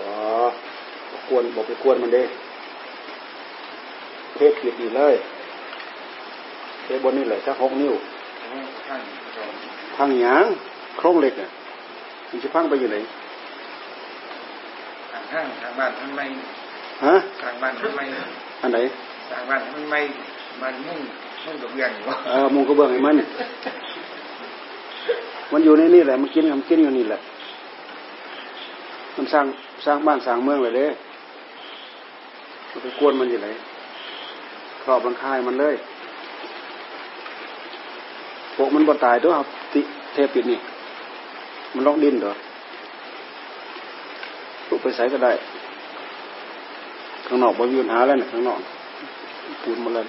[0.00, 0.14] อ๋อ
[1.28, 2.24] กวนบอกไปกวนมันเด้
[4.36, 5.14] เทศผิดอีกเลย
[6.84, 7.94] เทบนนี่เลยสักหกนิ้ว
[9.96, 10.44] พังหยาง
[10.98, 11.50] โครงเหล็กอะ
[12.33, 12.97] มันจะพังไปอยู่ไหน
[15.12, 16.24] ทางห้างทางบ้านทางไม่
[17.05, 18.05] ฮะทางบ้านทางไม่
[18.62, 18.78] อันไหน
[19.30, 20.01] ทางบ้านทางไม่
[20.61, 20.99] มันมุ่ง
[21.45, 23.28] มุ่งกับเรื่องอยู่ว่าเออมุงกระเบื้องไอ้มันเนี่ย
[25.53, 27.20] มันอยู่ในนี่แหละมันกินมันกินอยู่นี่แหละ
[29.16, 29.47] มันสร้าง
[29.85, 30.87] สร้างบ้านสร้างเมืองเลยเด้
[32.70, 33.49] มันไปกวนมันอยู่ไหน
[34.83, 35.74] ครอบรังคายมันเลย
[38.57, 39.80] พวกมันบ่ตายด้วยครับติ
[40.12, 40.59] เทปิดนี่
[41.75, 42.33] มันลอกดินเหรอ
[44.68, 45.33] ลูกไปใส่ก็ได้
[47.27, 48.61] ข้างนอกบ่มีปัญหาแล้วนะข้างนอก
[49.62, 50.07] ปูนมาเลย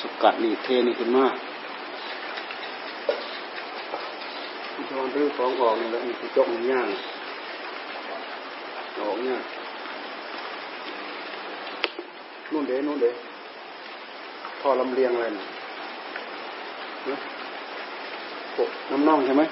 [0.00, 1.34] สกัดนี่เทนี่ขึ้นมาก
[4.90, 6.86] ตอนรื้อของออกนี่แหละนี่จกมันย่าง
[9.00, 9.38] ออกเนี่ย
[12.52, 13.10] นู่นเด้นู่นเด้
[14.60, 15.44] ท่อลำเลียงอะไรนะ
[18.58, 19.42] ปกน้ำน่องใช่ไหม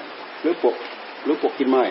[0.41, 0.75] หรือปก
[1.23, 1.83] หรือปกกินไม้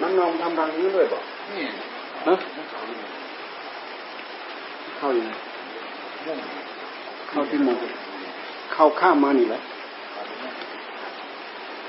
[0.00, 1.62] น้ำน่องทำรังนี้ด้วยป่ะนี่
[2.26, 2.34] ฮะ
[4.98, 5.32] เข้ายังไง
[7.28, 7.78] เข้าที่มุม
[8.72, 9.60] เข้าข้ามมานี่แหละ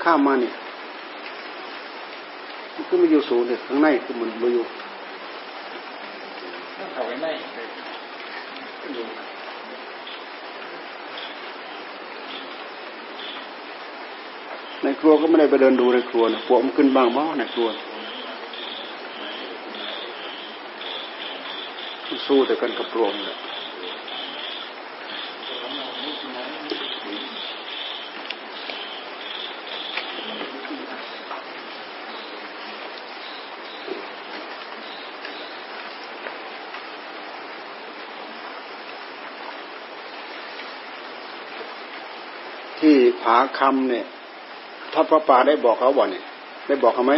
[0.02, 0.50] ข้ามมานี่
[2.74, 4.64] มันขึ้นมาอยู่สูงเลยข้างในคือมันมาอยู่
[6.92, 17.68] เขาไว้ไในครัวก็ไม่ได้ไปเดินดูในครัวนะปวกมันขึ้นบ้างบ้างในครัว
[22.26, 23.38] สู้แต่กันกับปลวกนี่แหละ
[42.80, 44.06] ที่ผาคำเนี่ย
[44.98, 46.24] ท่านพระป่าได้บอกเขาบ่เนี่ย
[46.66, 47.14] ได้บอกเขาไหม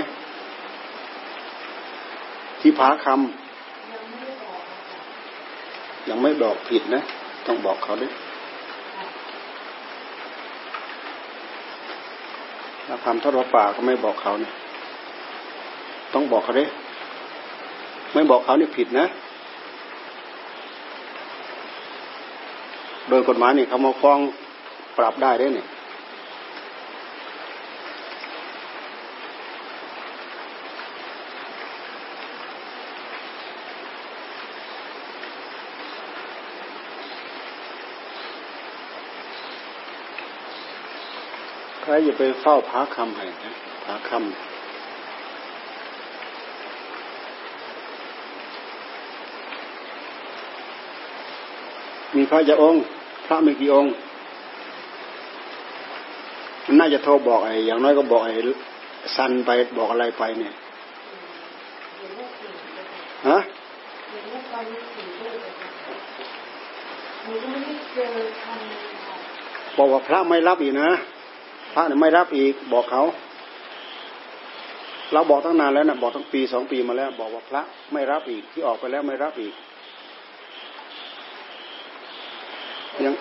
[2.61, 7.03] ที่ผาคำยังไม่บอกผิดนะ
[7.47, 8.13] ต้องบอกเขาด้วย
[12.87, 14.53] ถ้าคำท่านพระป่าก็ไม่บอกเขาเนี่ย
[16.15, 16.71] ต้องบอกเขาด้วย
[18.15, 19.07] ไม่บอกเขานี่ผิดนะ
[23.09, 24.19] โดยกฎหมายนี่เขามาฟ้อง
[24.99, 25.69] ปรับได้ด้วยเนี่ย
[41.91, 43.53] ใครอย่าไปเฝ้าพระคำให้นะ
[43.85, 44.21] พระคำ
[52.17, 52.81] มีพระจะองค์
[53.27, 53.91] พระไม่กี่องค์
[56.67, 58.33] มันน่าจะโทรบอกไอ้อย่างน้อยก็บอกไอ้
[59.17, 60.53] สันไปบอกอะไรไปเนี่ย
[63.29, 63.39] ฮะ
[69.77, 71.18] บอกว่าพระไม่รับอีกนะพ
[71.79, 73.03] ระเนี่ยไม่รับอีกบอกเขา
[75.13, 77.63] เราบอกตั้งนานแล้วนะบอกตั้งปีสองปีมาแล้ว บอกว่าพระ
[77.93, 79.55] ไม่รับอีกที่ออกไปแล้วไม่รับอีก
[83.05, 83.15] ยัง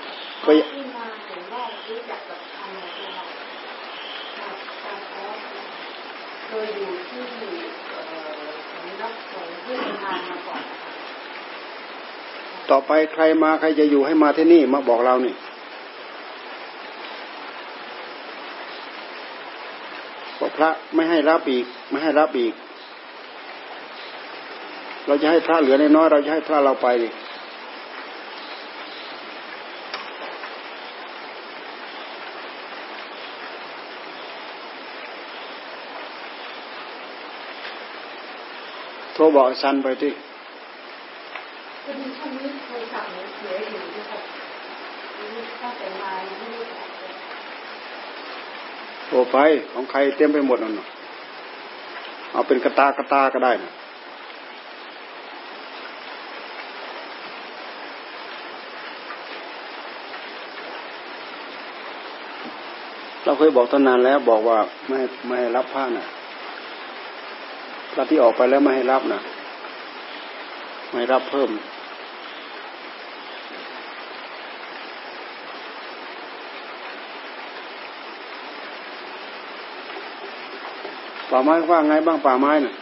[0.46, 3.24] ก็ยังที่มาเห็นว่ารู้จักกับคำของเรา
[4.40, 5.26] จากการแพ้
[6.46, 7.22] เคยอยู่ที่
[7.90, 8.40] เอ่อ
[8.72, 10.92] สำนักสงฆ์ที่ทานมาก่อนนะคะ
[12.70, 15.34] ต่อไปใครมาใครจะอยู่ให้มาที่นี่มาบอกเรานี่
[20.40, 22.54] บอก พระไม่ให้รับอีก ไม่ให้รับอีก
[25.08, 26.88] เราจะให้พระเหลือน้อยเราจะให้พระเราไป
[39.14, 40.14] โทรบอกไอ้ซันไปที่
[41.84, 44.20] พอช่วงนี้โทรศัพท์หนูเสียอยู่ที่ค่ะ
[45.62, 46.87] ตั้งแต่มายังไม่ได้
[49.14, 49.38] บอกไป
[49.74, 50.88] ของใครเต็มไปหมดนั่นนะ
[52.32, 53.72] เอาเป็นกระตากระตาก็ได้นะ
[63.24, 66.06] เราเคยบอกตั้งนานแล้วบอกว่าไม่ไม่ให้รับผ้าน่ะ
[67.92, 69.20] พระที่ออกไปแล้วไม่ให้รับนะ
[70.92, 71.50] ไม่รับเพิ่ม
[81.30, 82.74] ป่าไม้ว่าไงบ้างป่าไม้น่ะ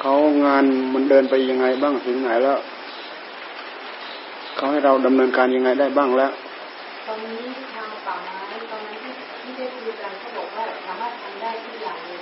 [0.00, 0.12] เขา
[0.44, 0.64] งาน
[0.94, 2.58] มันเดินไปยังไงบ้างถึงไหนแล้ว
[4.56, 6.30] เขาให้เราดำเนินการยังไงได้บ้างแล้ว
[7.06, 7.40] ตอนนี้
[7.74, 8.38] ทางป่าไม้
[8.70, 8.96] ตอนนั้น
[9.40, 12.20] ที่ได้คุยกันเขาบอกว่าสามารถทำได้ทุกอย่างเลย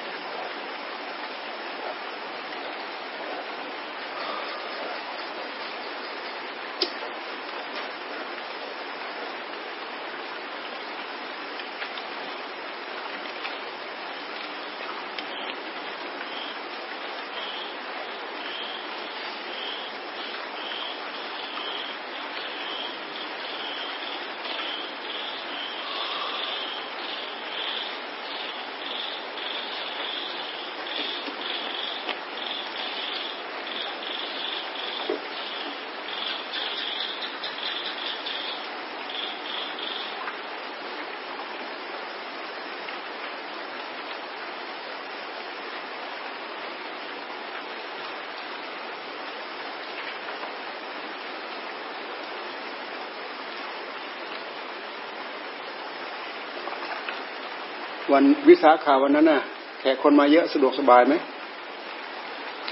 [58.21, 59.41] วันวิสาขาวันนั้นน่ะ
[59.81, 61.15] แขกคนมาเยอะสะดวกสบายไหม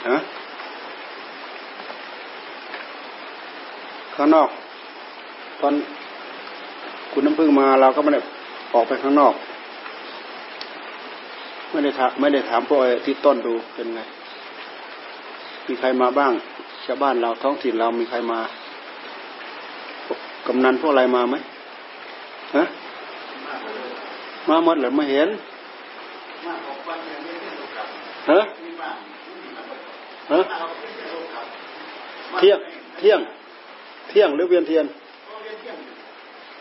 [0.08, 0.18] ฮะ
[4.14, 4.48] ข้างนอก
[5.60, 5.74] ตอน
[7.12, 8.20] คุณน้ำพึ่งมาเราก็ไม่ได้
[8.74, 9.34] ออกไปข้างนอก
[11.70, 14.00] ไม่ได้ถามไม่ได้ถามพวกที่ต้นดูเป็นไง
[15.66, 16.32] มีใครมาบ้าง
[16.84, 18.40] ชาวบ้านเราท้องถิ่นเรามีใครมา
[20.46, 21.36] กำนันพวกอะไรมาไหม
[24.48, 25.28] มาหมดหรือไม่เห็น
[28.30, 28.40] ฮะ
[30.32, 30.40] ฮะ
[32.38, 32.58] เที่ยง
[32.98, 33.20] เที่ยง
[34.08, 34.84] เที่ยงหรือเวียนเทียน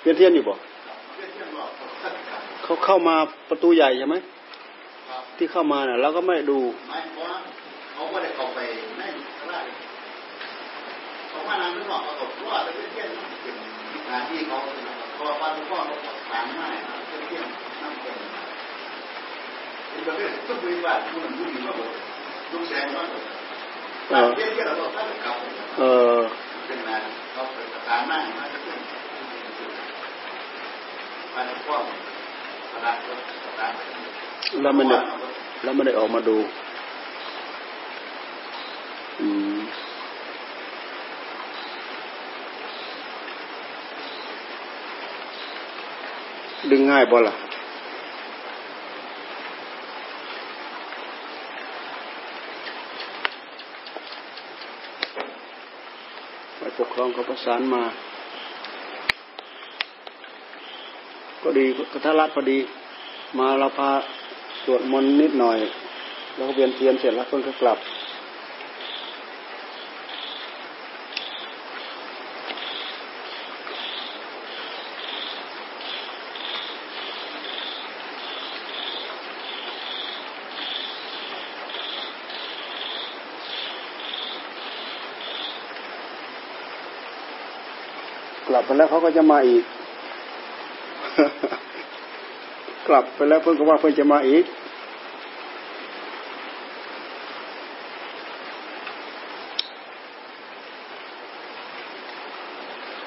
[0.01, 0.53] เวียนเทียนอยู่บ่
[2.63, 3.15] เขาเข้ามา
[3.49, 4.15] ประตูใหญ่ใช่ไหม
[5.37, 6.59] ที่เข้ามาเนี่ยเราก็ไม่ดู
[7.93, 8.59] เขาก็ได้เข้าไป
[8.97, 9.01] ใน
[9.39, 9.65] ตลาด
[11.29, 13.09] เขามานำนึกออกเขาตกว่าไปเที่ยง
[13.41, 13.55] เป็น
[14.09, 14.57] งานที่เขา
[15.17, 15.95] พอบ้านพ่อเขา
[16.29, 16.75] ถามง่าย
[17.27, 17.49] เที่ยงนั่ง
[19.95, 21.91] เป็นประเภททุกวิบัติผู้หนึ่งผู้หญิงก็บอก
[22.51, 23.03] ลูกแสงว่า
[24.35, 25.35] เที่ยงเที่ยงเราต้องตั้งกับ
[25.79, 25.83] เอ
[26.15, 26.17] อ
[26.67, 28.79] เป็นงานเขาเป็นประธานนั่งมาจะเป็น
[31.33, 31.77] บ้านพ่อ
[32.71, 32.95] ประธาน
[33.45, 33.71] ประธาน
[34.61, 34.85] แล้วมัน
[35.63, 36.37] แล้วไม่ได้ออกมาดู
[39.19, 39.59] อืม
[46.71, 47.35] ดึงง่ายบ่ล่ะ
[56.57, 57.83] ไปปก ครองก็ประสานมา
[61.43, 62.57] ก็ดีก็ถ้ารัดพอดี
[63.39, 63.89] มาเราพา
[64.63, 65.57] สวดมนต์นิดหน่อย
[66.35, 67.77] แล้วก็เวียนเทียนเสร็จแล้วเพิ่งก็กลับ
[88.55, 89.63] ลับไปแล้วเขาก็จะมาอีก
[92.87, 94.45] กลับไปแล้วเพิ่งก็ว่าเพิ่งจะมาอีก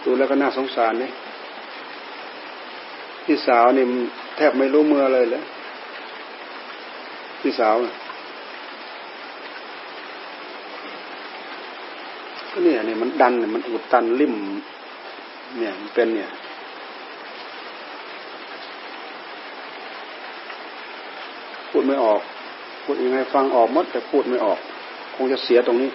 [0.04, 1.10] ดูแล้วก็น่าสงสารนี่
[3.24, 3.84] พี่สาวนี่
[4.36, 5.44] แทบไม่รู้เมื่อเลยเลย
[7.40, 7.94] พี่สาวน่ะ
[12.52, 14.34] ก็เนี่ยเนี่ยมันดันเนี่ยมันอุดตันริม
[15.56, 16.30] เนี่ยมันเป็นเนี่ย
[21.70, 22.20] พูดไม่ออก
[22.84, 24.58] พูดยังไงฟังออกมดแต่พูดไม่ออก
[25.14, 25.90] คงจะเสียตรงนี้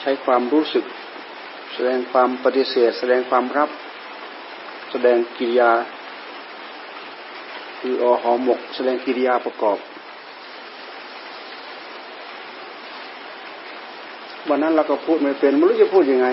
[0.00, 0.84] ใช้ความรู้สึก
[1.74, 3.70] แสดงความปฏิเสธ แสดงความรับ
[4.90, 5.70] แสดงกิริยา
[7.80, 9.78] คืออหอหมก แสดงกิริยาประกอบ
[14.48, 16.28] วันนั้นเราก็พูดไม่เป็นไม่รู้จะพูดยังไง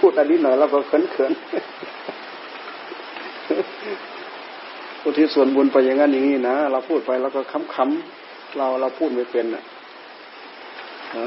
[0.00, 1.32] พูดอันนี้หน่อยเราก็เขินเขิน
[5.02, 7.40] อุทิศส่วนบุญไปอย่างนั้นอย่างนี้นะเราพูดไปแล้วก็
[7.74, 9.64] ค้ำๆเราเราพูดไม่เป็นอะ
[11.16, 11.26] ฮะ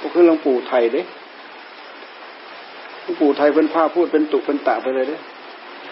[0.00, 1.02] ก็คือหลวงปู่ไทยเด้
[3.02, 5.16] หลวงปู่ไทยเป็นผ้าพูดเป็นตุเป็นตะไปเลยเด้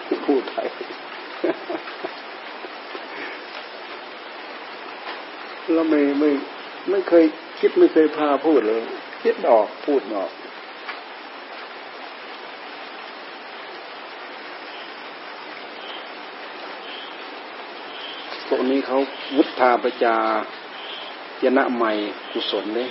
[0.07, 0.66] หลวงปู่ไทย
[5.74, 6.30] เราไม่ไม่
[6.91, 7.24] ไม่เคย
[7.61, 8.82] คิดไม่เคยพาพูดเลย
[9.22, 10.30] คิดออกพูดออก
[18.46, 18.98] พวกนี้เขา
[19.36, 20.16] วุฒาปจา
[21.44, 21.92] ยนะใหม่
[22.32, 22.88] กุศลเลย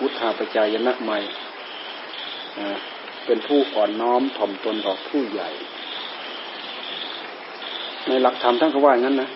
[0.00, 1.18] วุฒาปจายนะใหม่
[3.26, 5.48] เป็นผู้อ่อนน้อมถ่อมตนต่อผู้ใหญ่
[8.08, 9.28] ในหลักธรรมท่านก็ว่าอย่างนั้นนะ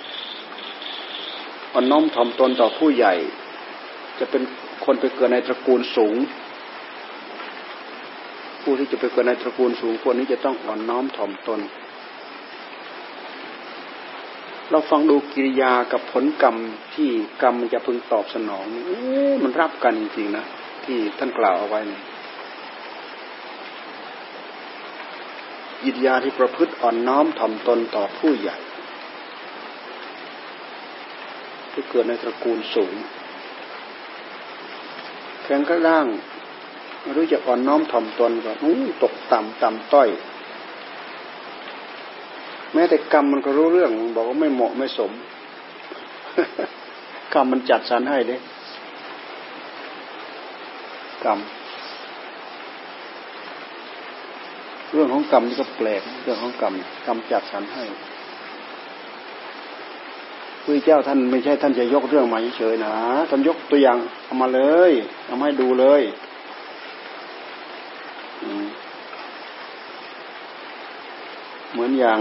[1.73, 3.15] อ่อนน้อมถ่อมตนต่อผู้ใหญ่
[4.21, 4.43] จะเป็น
[4.85, 6.17] คนไปเกิดในตระกูลสูง
[8.63, 11.61] ผู้ที่จะไปเกิดในตระกูลสูงคนนี้จะต้องอ่อนน้อมถ่อมตน
[14.71, 16.57] เราฟังดูกิริยากับผลกรรม
[16.95, 17.11] ที่
[17.43, 18.67] กรรมมันจะพึงตอบสนอง
[19.43, 20.45] มันรับกันจริงๆนะ
[20.85, 21.81] ที่ท่านกล่าวเอาไว้
[25.83, 28.59] กิริยาที่ประพฤติอ่อนน้อมถ่อมตนต่อผู้ใหญ่
[31.73, 32.95] ที่เกิดในตระกูลสูง
[35.51, 36.07] แข็งกระด้าง
[37.03, 38.53] ไม่รู้จะอ่อนน้อมถ่อมตนก็
[39.03, 40.09] ตกต่ำต่ำต้อย
[42.75, 45.13] แม้แต่กรรมมันก็รู้เรื่อง บอกว่าไม่เหมาะไม่สม
[47.35, 48.37] กรรมมันจัดสรรให้เด้
[51.25, 51.39] กรรม
[54.93, 56.73] เรื่องของกรรมนี่ก็แปลกเรื่องของกรรม
[57.07, 57.85] กรรมจัดสรรให้
[60.71, 62.95] พระเจ้าท่านไม่ใช่ท่านจะยกเรื่องมาเฉยๆนะ
[63.31, 64.61] ท่านยกตัวอย่างเอามาเล
[64.91, 64.93] ย
[65.27, 66.03] เอามาให้ดูเลย
[71.73, 72.19] เหมือนอย่าง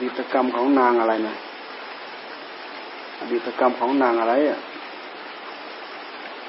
[0.00, 1.36] ดีตกรรมของนางอะไรนะ
[3.32, 4.60] ดีตกรรมของนางอะไรอะ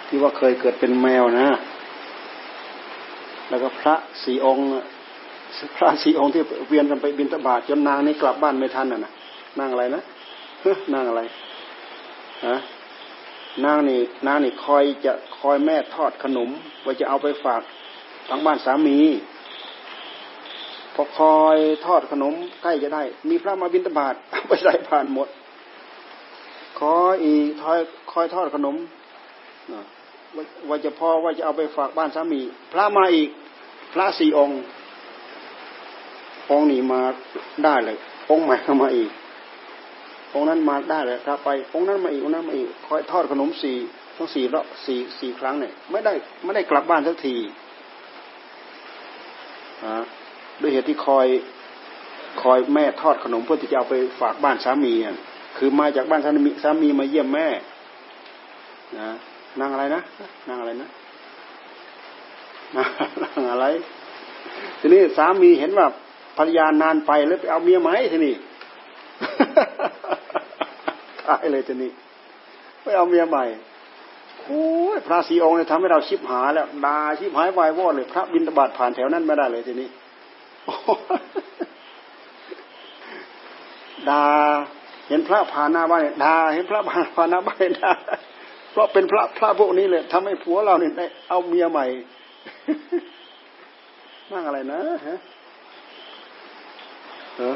[0.07, 1.47] ที่ว่าเคยเกิดเป็นแมวนะ
[3.49, 4.65] แล้วก็พระสี่องค์
[5.77, 9.11] พระสี่องค์ที่เวียนกันไปบินตบาทจนนางนี่กลับบ้านไม่ทันน่ะนะ
[9.59, 10.03] นางอะไรนะ
[10.93, 11.21] นางอะไร
[12.47, 12.57] ฮะ
[13.65, 16.49] นางนี่นางนี่คอยจะคอยแม่ทอดขนม
[16.85, 17.61] ว่าจะเอาไปฝาก
[18.29, 18.97] ทางบ้านสามี
[20.93, 25.27] พอคอยทอดขนมใกล้จะได้ มีพระมาบินตบาทเอาไปใส่ผ่านหมด
[26.79, 27.79] คอยอีคอย
[28.11, 28.75] คอยทอดขนม
[30.69, 33.29] ว่าจะพอว่าจะเอาไปฝากบ้านสามี พระมาอีก
[33.93, 34.61] พระสี่องค์
[36.51, 37.01] องค์นี้มา
[37.63, 37.97] ได้เลย
[38.29, 39.09] องค์ใหม่เข้ามาอีก
[40.33, 43.77] องค์นั้นมาได้เลยครับไปองค์นั้นมาอีกองค์นั้นมาอีกคอยทอดขนมสี่
[44.15, 46.13] ทั้งสี่รอบสี่สี่ครั้งเนี่ยไม่ได้
[46.43, 47.35] ไม่ได้กลับบ้านสักที
[50.61, 51.27] ด้วยเหตุที่คอย
[52.41, 54.93] คอยแม่ทอดขนมเพื่อที่จะเอาไปฝากบ้านสามี
[55.59, 57.47] คือมาจากบ้านสามีสามีมาเยี่ยมแม่
[58.97, 59.09] นะ
[59.59, 60.01] นางอะไรนะ
[60.47, 60.89] นางอะไรนะ
[62.75, 63.65] นางอะไร
[64.79, 65.85] ทีนี้สามีเห็นว่า
[66.37, 68.33] ภรรยานานไปแล้วไปเอาเมียไหมทีนี้
[71.27, 71.91] ตายเลยทีนี้
[72.83, 73.43] ไปเอาเมียใหม่
[74.45, 74.63] โอ้
[74.95, 79.87] ยพระสีองค์เนี่ยทำให้เราชิบหายแล้วด่าชิบหายวายวอดเลย พระบินตบาดผ่านแถวนั้นไม่ได้เลยทีนี้
[84.09, 84.23] ด่า
[85.09, 87.91] เห็นพระผ่านหน้าบ้านด่าเห็นพระผ่านหน้าบ้านด่า
[88.71, 91.85] เพราะเป็นพระพระพวกนี้เลยทำให้ผัวเราเนี่ยได้เอาเมียใหม่
[94.31, 95.17] นั่งอะไรนะฮะ
[97.37, 97.55] เออ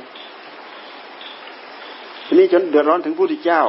[2.26, 3.62] ทีนี้จนเดือดร้อนถึงพุทธเจ้า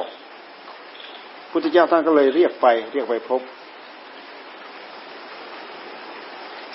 [1.50, 3.40] พุทธเจ้าท่านก็เลยเรียกไป เรียกไปพบ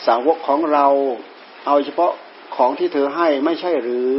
[0.06, 0.86] สาวกของเรา
[1.66, 2.12] เอาเฉพาะ
[2.56, 4.14] ของที่เธอให้ไม่ใช่หรือ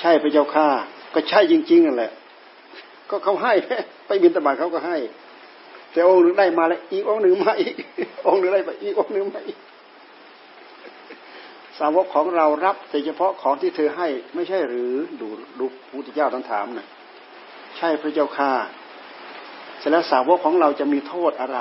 [0.00, 0.68] ใช่พระเจ้าข้า
[1.14, 2.10] ก็ใช่จริงๆนั่นแหละ
[3.10, 3.52] ก็เขาให้
[4.06, 4.96] ไปบินตบาทเขาก็ให้
[5.92, 7.74] แต่องค์หนึ่งได้มาแล้วอีกองค์หนึ่งมาอีก
[8.26, 9.58] องค์หนึ่งได้ไปอีกองค์หนึ่งมาอีก
[11.78, 16.88] สาวกของเรารับแต่เฉพาะของที่เธอให้ไม่ใช่หรือดูดูพุทธเจ้าท่านถามนะ่ะ
[17.78, 18.52] ใช่พระเจ้าข้า
[19.78, 21.60] เสร็จแล้วสาวกของเราจะมีโทษอะไร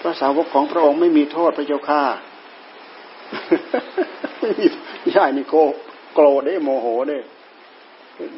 [0.00, 2.02] พระสาวกของพระองค์ไม่มีโทษพระเจ้าข้า
[4.42, 4.66] ไม่มี
[5.14, 5.54] ย่ายนี่โก
[6.14, 7.18] โกรธได้โมโหได้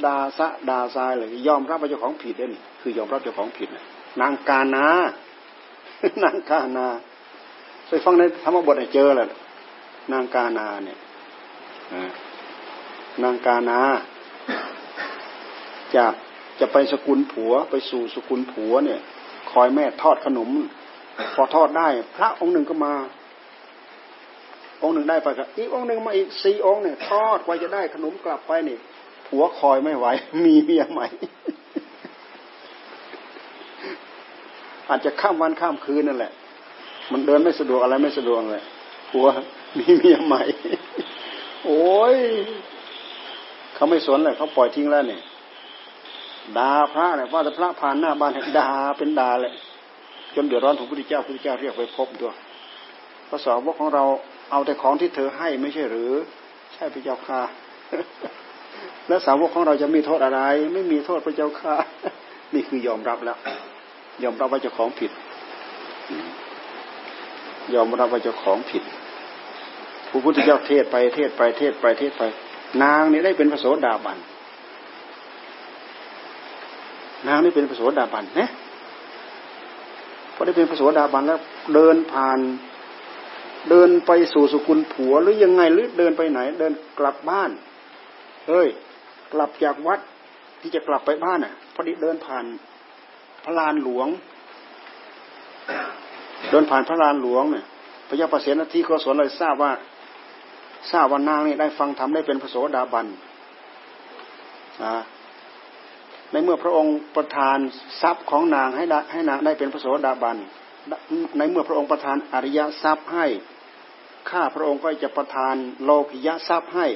[0.07, 3.69] ดาซะดาซายเลยยอมรับว่าเจ้าของผิดได้นี่คือยอมรับเจ้าของผิด
[4.21, 4.87] นางกาณา
[6.23, 6.87] นางกานา
[7.89, 9.29] ไปฟังในธรรมบทให้เจอแหละ
[10.13, 10.99] นางกานาเนี่ย
[13.23, 13.79] นางกานา
[15.95, 16.05] จะ
[16.61, 19.01] จะไปสกุลผัวไปสู่สกุลผัวเนี่ย
[19.53, 20.51] คอยแม่ทอดขนม
[21.35, 22.95] พอทอดได้ พระองค์หนึ่งก็มา
[24.85, 28.78] องค์หนึ่งได้ไปกับอีกองค์หนึ่งมาอีกสี่องค์เนี่ยทอดกว่าจะได้ขนมกลับไปนี่
[29.26, 30.07] ผัวคอยไม่ไหว
[30.45, 31.07] มีเมียใหม่
[34.89, 36.32] อาจจะข้ามวันข้ามคืนนั่นแหละ
[37.12, 38.64] มันเดินไม่สะดวกอะไรไม่สะดวกเลย
[39.11, 39.26] ผัว
[39.78, 40.43] มีเมียใหม่
[41.66, 42.16] โอ้ย
[43.74, 45.22] เขาไม่สนเลยเขาปล่อยทิ้งแล้วเนี่ย
[46.59, 49.53] ด่าพระเนี่ยว่าแต่พระผ่านหน้าบ้านด่าเป็นด่าเลย
[50.35, 52.37] จนเดือดร้อนถึงพระพุทธเจ้าพระพุทธเจ้าเรียกไปพบด้วย
[53.28, 54.05] พระสาวกของเรา
[54.55, 56.13] เอาแต่ของที่เธอให้ไม่ใช่หรือ
[56.75, 57.43] ใช่พระเจ้าค่ะ
[59.09, 60.41] แล้วสาวกของเราจะมีโทษอะไร
[60.73, 61.75] ไม่มีโทษพระเจ้าค่ะ
[62.55, 63.39] นี่คือยอมรับแล้ว
[64.23, 65.11] ยอมรับว่าเจ้าของผิด
[67.75, 68.83] ยอมรับว่าเจ้าของผิด
[70.11, 72.23] พระพุทธเจ้าเทศไปเทศไปเทศไปเทศไป
[72.83, 74.19] นางนี่ได้เป็นพระโสดาบัน
[77.29, 78.49] นางนี่เป็นพระโสดาบันนะ
[80.35, 81.41] พอได้เป็นพระโสดาบันแล้ว
[81.75, 82.41] เดินผ่าน
[83.71, 87.51] เดินไปสู่สุกุลผัวหรือยังไงหรือเดินไปไหน เดินกลับบ้าน
[88.49, 88.69] เฮ้ย
[89.33, 90.01] กลับจากวัด
[90.61, 92.45] ที่จะกลับไปบ้านอะพอดีเดินผ่าน
[93.45, 94.09] พระลานหลวง
[96.51, 97.65] เดินผ่านพระลานหลวงเนี่ย
[98.09, 99.73] พระยาประเสนที่โกศลเลยทราบว่า
[100.93, 103.07] ทราบว่านางนี่ได้ฟังธรรมได้เป็นพระโสดาบัน
[106.33, 107.59] ในเมื่อพระองค์ประทาน
[108.03, 110.37] ทรัพย์ของนางให้ให้นางได้เป็นพระโสดาบัน
[111.39, 113.27] ในเมื่อพระองค์ประทานอริยทรัพย์ให้
[114.31, 115.55] ข้าพระองค์ก็จะประทาน
[115.85, 116.87] โลกิยะทรัพย์ให้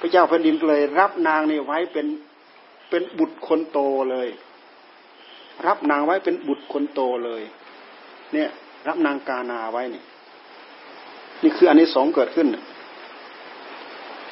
[0.00, 2.06] พระเจ้าแผ่นดินเลย รับนางนี่ไว้เป็น
[2.90, 3.78] เป็นบุตรคนโต
[4.10, 4.28] เลย
[5.66, 7.42] รับนางไว้เป็นบุตรคนโตเลย
[8.32, 8.50] เนี่ย
[8.88, 10.02] รับนางกานาไว้นี่
[11.42, 12.48] นี่คืออันนี้สองเกิดขึ้น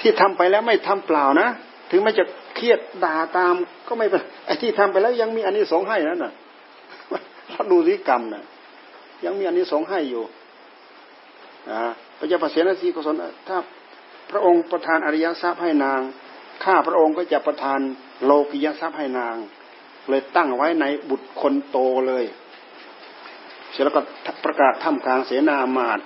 [0.00, 1.48] ที่ทำไปแล้วไม่ทำเปล่านะ
[1.90, 3.54] ถึงแม้จะเครียดด่าตาม
[3.88, 6.32] ก็ไม่เป็นไอ้ที่ทำไปแล้วยังมีอันนี้สองให้นั่นน่ะ
[7.50, 8.44] ถ้าดูสิกรรมน่ะ
[9.24, 10.22] ยังมีอันนี้สองให้อยู่
[11.70, 11.82] นะ
[12.18, 13.16] พระเจ้าประเสนสีกศล
[13.48, 13.58] ถ้า
[14.30, 16.00] พระองค์ประทานอริยทรัพย์ให้นาง
[16.64, 17.80] ข้าพระองค์ก็จะประทาน
[18.24, 19.36] โลกิยทรัพย์ให้นาง
[20.08, 22.24] เลยตั้งไว้ในบุตรคนโตเลย
[23.70, 24.02] เสร็จแล้วก็
[24.44, 26.00] ประกาศทำกลางเสนามาต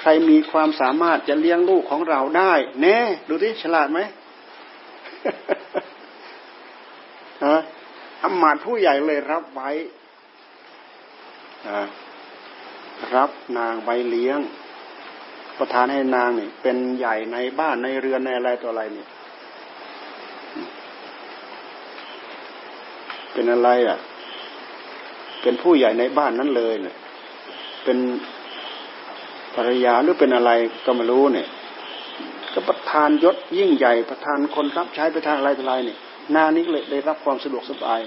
[0.00, 2.52] ใครมีความสามารถจะเลี้ยงลูกของเราได้
[2.82, 2.98] แน่
[3.28, 4.00] ดูที่ฉลาดไหม
[7.46, 7.58] ฮะ
[8.22, 9.70] อมาตผู้ใหญ่เลยรับไว้
[13.14, 14.38] รับนางใบเลี้ยง
[15.58, 19.08] ประทานให้นางนี่เป็นใหญ่ในบ้านในเรือนในอะไรตัวอะไรเนี่ย
[23.32, 23.98] เป็นอะไรอะ
[25.42, 26.96] เป็นผู้ใหญ่ในบ้านนั้นเลยเนี่ย
[27.84, 27.98] เป็น
[29.54, 30.50] ภรรยาหรือเป็นอะไร
[30.86, 31.48] ก็ไม่รู้เนี่ย
[32.54, 35.98] ก็ประทานยศยิ่งใหญ่ประทานคนรับใช้ประทานอะไรต่ออะไรเนี่ย
[36.34, 38.00] นานี้เลยได้รับความสะดวกสบาย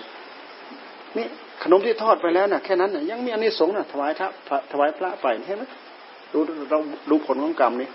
[1.18, 1.28] นี่
[1.64, 4.30] ขนมที่ทอดไปแล้วนะ่ะแค่นั้นนะ่ะยังมีอันนี้สงนะ่ะถวายพระ
[4.72, 5.64] ถวายพระไปเห็นไหม
[6.34, 6.39] ดู
[6.70, 6.78] เรา
[7.09, 7.89] ดูผลของกรรมนี่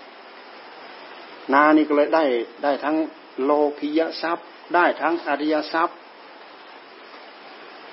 [1.53, 2.25] นานี่ก็เลยได้
[2.65, 2.97] ได้ทั้ง
[3.45, 5.97] โลกิยทรัพย์ ได้ทั้งอริยทรัพย์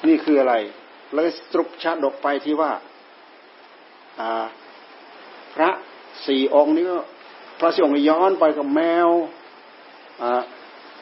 [0.08, 0.56] นี่คืออะไร
[1.16, 2.72] เลยสรุปชาดกไปที่ว่า
[5.56, 5.70] พระ
[6.28, 7.00] สี่องค์นี้ก็
[7.60, 9.10] พระสี่องค์ย้อนไปกับแมว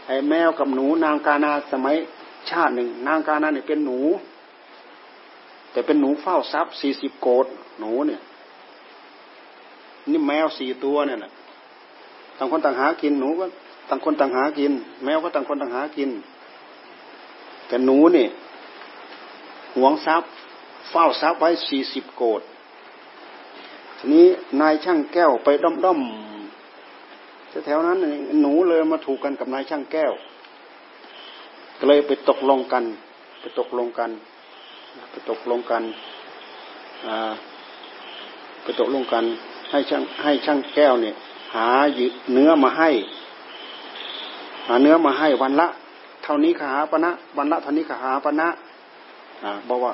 [0.07, 1.95] ไอ้แมวกับหนูนางกานาสมัย
[2.49, 3.99] ชาติหนึ่ง นางกานาเนี่ยเป็นหนู
[5.71, 7.45] แต่เป็นหนูเฝ้าทรัพย์สี่สิบโกด
[7.79, 8.21] หนูเนี่ย
[10.11, 11.31] นี่แมวสี่ตัวเนี่ยแหละ
[12.37, 13.45] ต่างคนต่างหากินหนูก็
[13.89, 14.71] ต่างคนต่างหากิน
[15.03, 16.09] แมวก็ต่างคนต่างหากิน
[17.67, 18.29] แต่หนูเนี่ย
[19.77, 20.31] หวงทรัพย์
[20.89, 22.41] เฝ้าทรัพย์ไว้สี่สิบโกด
[23.97, 24.25] ทีนี้
[24.61, 25.99] นายช่างแก้วไปด้อมด้อม
[27.65, 27.97] แถวนั้น
[28.41, 30.13] หนูเลยมาถูกกันกับนายช่างแก้ว
[31.77, 32.83] ก็เลยไปตกลงกัน
[33.41, 34.09] ไปตกลงกัน
[35.11, 35.83] ไปตกลงกัน
[38.63, 39.23] ไปตกลงกัน
[39.71, 41.15] ให้ช่างให้ช่างแก้วเนี่ย
[41.55, 41.69] หา
[42.33, 42.89] เนื้อมาให้
[44.67, 45.67] หาเนื้อมาให้วันละ
[46.23, 48.47] เท่านี้ขาปณะวันละเท่านี้ขาปณะ
[49.67, 49.93] บอกว่า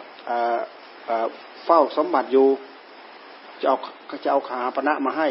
[1.66, 2.48] เฝ้าสมบัติอยู่
[3.62, 3.78] จะเอา
[4.24, 5.28] จะเอาขาปณะมาให้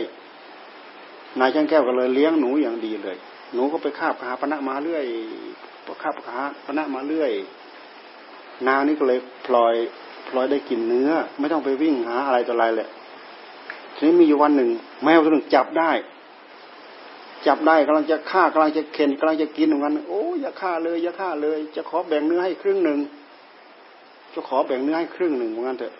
[1.38, 3.16] นายช่างแก้วก็เลยเลี้ยงหนูอย่างดีเลย
[3.54, 5.04] หนูก็ไปคาบขาปณะมาเรื่อย
[6.02, 7.32] คาบขาปณะมาเรื่อย
[8.66, 9.74] นางนี่ก็เลยพลอย
[10.28, 12.88] พลอยได้กินเนื้อ ไม่ต้องไปวิ่งหาอะไรต่ออะไรเลย
[13.94, 14.70] ทีนี้มีอยู่วันหนึ่ง
[15.04, 15.90] แมวตัวหนึ่งจับได้
[17.46, 22.98] จับได้กำลังจะฆ่ากำลังจะเข็นกำลังจะกินเหมือนกันโอ้อย่าฆ่าเลยอย่าฆ่าเลย จะขอแบ่งเนื้อให้ครึ่งหนึ่ง
[24.34, 25.94] จะขอแบ่งเนื้อให้ครึ่งหนึ่งเหมือนกันเถอะ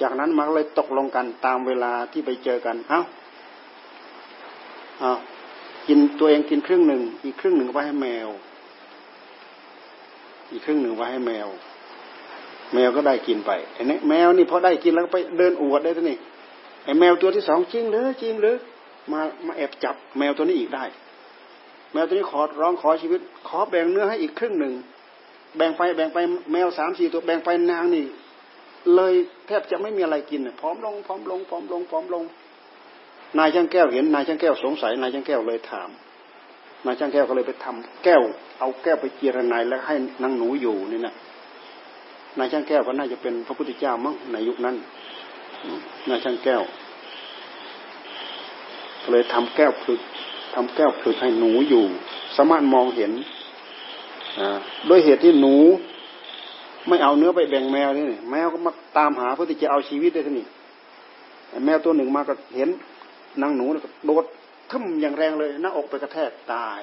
[0.00, 3.00] จากนั้นมาเลยตกลงกันตามเวลาที่ไปเจอกันเอา้า
[5.00, 5.12] เอา
[5.88, 8.28] กินตัวเองกินครึ่งหนึ่งอีกครึ่งหนึ่งไว้ให้แมว
[10.52, 11.48] อีกครึ่งหนึ่งไว้ให้แมว
[12.74, 16.18] แมวก็ได้กินไปไอ้นี่แมวนี่พอได้กินแล้วไปเดินอวดได้ท่านี่
[16.84, 18.56] ไอ้แมวตัวที่สองจริงหรือจริงหรือ
[19.12, 20.84] มามาแอบจับแมวตัวนี้อีกได้
[21.92, 24.72] แมวตัวนี้ขอร้องขอชีวิต ขอแบ่งเนื้อให้อีกครึ่งหนึ่ง
[25.56, 26.18] แบ่งไปแบ่งไป
[26.52, 28.04] แมวสามสี่ตัวแบ่งไปนางนี่
[28.94, 29.12] เลย
[29.46, 32.24] แทบจะไม่มีอะไรกินพร้อมลงพร้อมลงพร้อมลงพร้อมลง
[33.38, 35.90] นายช่างแก้วเห็นนายช่างแก้วสงสัยนายช่างแก้วเลยถาม
[36.86, 38.22] นายช่างแก้วก็เลยไปทำแก้ว
[38.58, 41.14] เอาแก้วไปเจรนายแล้วให้นางหนูอยู่นี่นะ
[42.38, 44.76] นายช่างแก้วก็น่าจะเป็นพระพุทธเจ้ามั้งในยุคนั้น
[46.08, 46.62] นายช่างแก้ว
[49.02, 50.00] ก็เลยทำแก้วผลึก
[50.54, 51.84] ทำแก้วผลึกให้หนูอยู่
[52.36, 53.12] สามารถมองเห็น
[54.88, 55.54] ด้วยเหตุที่หนู
[56.88, 60.46] ไม่เอาเนื้อไปแบ่งแมวนี่แมวก็มาตามหาเพื่อที่จะเอาชีวิตได้ทีนี่
[61.64, 62.68] แมวตัวหนึ่งมาก็เห็น
[63.42, 64.24] นางหนูก็โดด
[64.72, 66.80] ทึมอย่างแรงเลยหน้าอกไปกระแทกตาย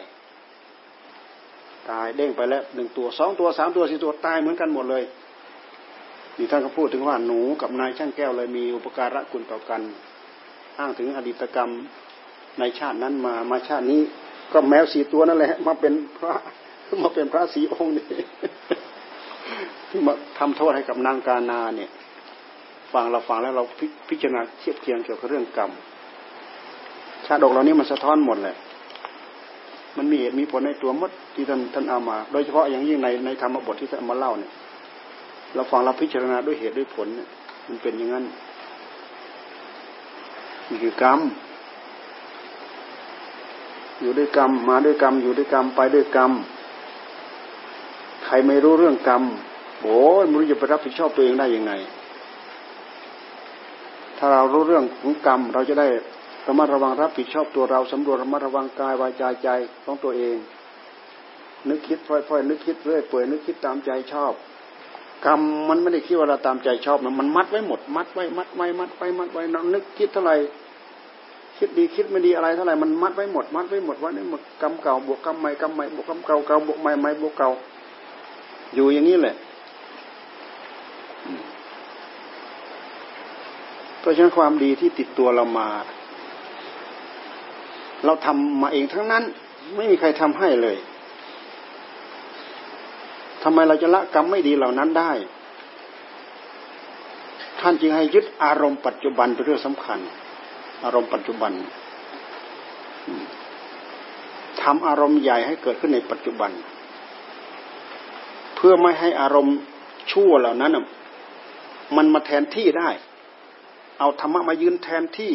[1.92, 5.04] ตายเด้งไปแล้วหนึ่งตัวสองตัวสามตัวสี่ตัวตายเหมือนกันหมดเลย
[6.38, 9.82] นี่ท่านก็พูดถึงว่าหนูกับนายช่างแก้วเลยมีอุปการะคุณต่อกัน
[10.80, 11.70] อ้างถึงอดีตกรรม
[12.60, 14.02] ในชาตินั้นมามาชาตินี้
[14.54, 16.34] ก็แมวสี่ตัวนั่นแหละมาเป็นพระ
[17.04, 18.06] มาเป็นพระสีองค์นี้
[19.90, 21.90] ที่มาทำโทษให้กับนางกานาเนี่ย
[22.94, 23.64] ฟังเราฟังแล้วเรา
[24.10, 25.72] พิจารณาเทียบเคียงเกี่ยวกับเรื่องกรรม
[27.32, 28.56] ชาดกเหล่านี้มันสะท้อนหมดแหละ
[29.98, 34.52] มันมีเหตุมีผลในตัวมดที่ท่านท่านเอามา โดยเฉพาะอย่างยิ่งในในธรรมบทที่ท่านมาเล่าเนี่ย
[35.56, 37.28] เราฟังเราพิจารณาด้วยเหตุด้วยผลเนี่ย
[37.68, 38.26] มันเป็นอย่างนั้น
[40.70, 41.20] นี่คือกรรม
[44.02, 46.32] อยู่ด้วยกรรม มาด้วยกรรม อยู่ด้วยกรรมไปด้วยกรรม
[48.26, 49.24] ใครไม่รู้เรื่องกรรม
[49.82, 51.74] โอ้ยไม่รู้จะไปรับผิดชอบตัวเองได้ยังไง
[54.18, 55.88] ถ้าเรารู้เรื่องของกรรมเราจะได้
[56.48, 59.50] ระมัดระวังรับผิดชอบตัวเราสำรวจระมัดระวังกายวาจาใจ
[59.86, 60.38] ของตัวเอง
[61.70, 64.34] นึกคิดพ่อยๆนึกคิดเรื่อยเปื่อยนึกคิดตามใจชอบ
[65.26, 70.36] กรรมมันไม่ได้คิดว่าเราตามใจชอบนะมันมัดไว้หมด มัดไว้มัดไว้มัดไว้มัดไว้เรานึกคิดเท่าไหร่
[71.58, 77.50] คิดดีคิดไม่ดีอะไรเท่าไหร่มันมัดไว้หมด มัดไว้หมดว่านี่หมดกรรมเก่าบวกกรรมใหม่กรรมใหม่บวกกรรมเก่าเก่าบวกใหม่ใหม่บวกเก่า
[78.74, 79.36] อยู่อย่างนี้แหละ
[84.00, 85.68] เพราะฉะนั้นความดีที่ติดตัวเรามา
[88.06, 89.24] เราทำมาเองทั้งนั้น
[89.76, 90.78] ไม่มีใครทำให้เลย
[93.44, 95.12] ทำไมเราจะละกรรมไม่ดีเหล่านั้นได้
[97.60, 100.00] ท่านจึงให้ยึดอารมณ์ปัจจุบันเป็นเรื่องสำคัญ
[100.84, 101.52] อารมณ์ปัจจุบัน
[104.62, 106.52] ทำอารมณ์ใหญ่ให้เกิดขึ้นในปัจจุบัน
[108.56, 109.56] เพื่อไม่ให้อารมณ์
[110.12, 110.78] ชั่วเหล่านั้น
[111.96, 112.90] มันมาแทนที่ได้
[114.00, 115.34] เอาธรรมะมายืนแทนที่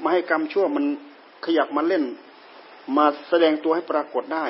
[0.00, 0.84] ไมาให้กรรมชั่วมัน
[1.46, 2.04] ขยับมาเล่น
[2.96, 4.46] มาแสดงตัวให้ปรากฏได้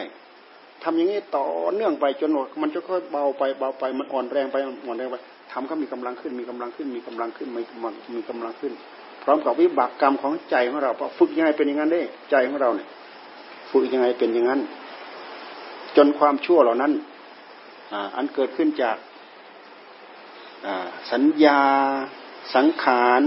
[0.83, 5.17] ทำอย่างนี้ต่อเนื่องไปจนหมดมันจะค่อยเบาไปเบาไปมันอ่อนแรงไปอ่อนแรงไป
[5.53, 7.63] ทำก็มีกำลังขึ้นมีกำลังขึ้นมีกำลังขึ้นมี
[8.15, 8.73] มีกำลังขึ้น
[9.23, 12.89] พร้อมกับวิบากกรรมของใจของเราฝึกยังไงเป็นอย่างนั้นได้ใจของเราเนี่ย
[13.71, 14.61] ฝึกยังไงเป็นอย่างนั้น
[15.97, 16.93] จนความชั่วเหล่านั้น
[18.17, 18.97] อันเกิดขึ้นจาก
[21.13, 21.61] สัญญา
[22.55, 23.23] สังขาร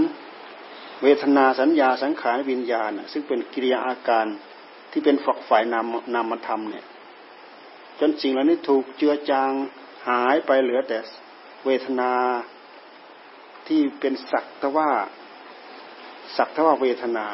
[1.02, 4.26] เวทนาสัญญาสังขารวิญญาณ ซึ่งเป็นกิริยาอาการ
[4.92, 6.84] ที่เป็นฝักฝ่ายนามนามธรรมเนี่ย
[8.00, 9.50] จนสิ่งเหล่านี้ถูกเจือจาง
[10.08, 10.98] หายไปเหลือแต่
[11.66, 12.12] เวทนา
[13.66, 14.90] ที่เป็นสักทว่า
[16.36, 17.26] สักทว่าเวทนา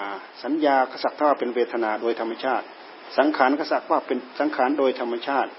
[0.43, 2.65] สัญญาก็สักทว่าเป็นเวทนาโดยธรรมชาติ
[3.19, 5.51] สังขารก็สักว่าเป็นสังขารโดยธรรมชาติ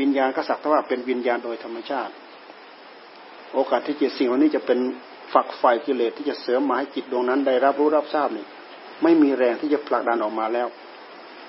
[0.00, 2.12] วิญญาณก็สักทว่าเป็นวิญญาณโดยธรรมชาติ
[3.54, 4.78] โอกาสที่จิตสิ่งเหล่านี้จะเป็น
[5.32, 8.46] ฝักไฟกิเลสที่จะเสริมมาให้จิตดวงนั้น ได้รับรู้รับทราบนี่
[9.02, 10.68] ไม่มีแรงที่จะผลักดันออกมาแล้ว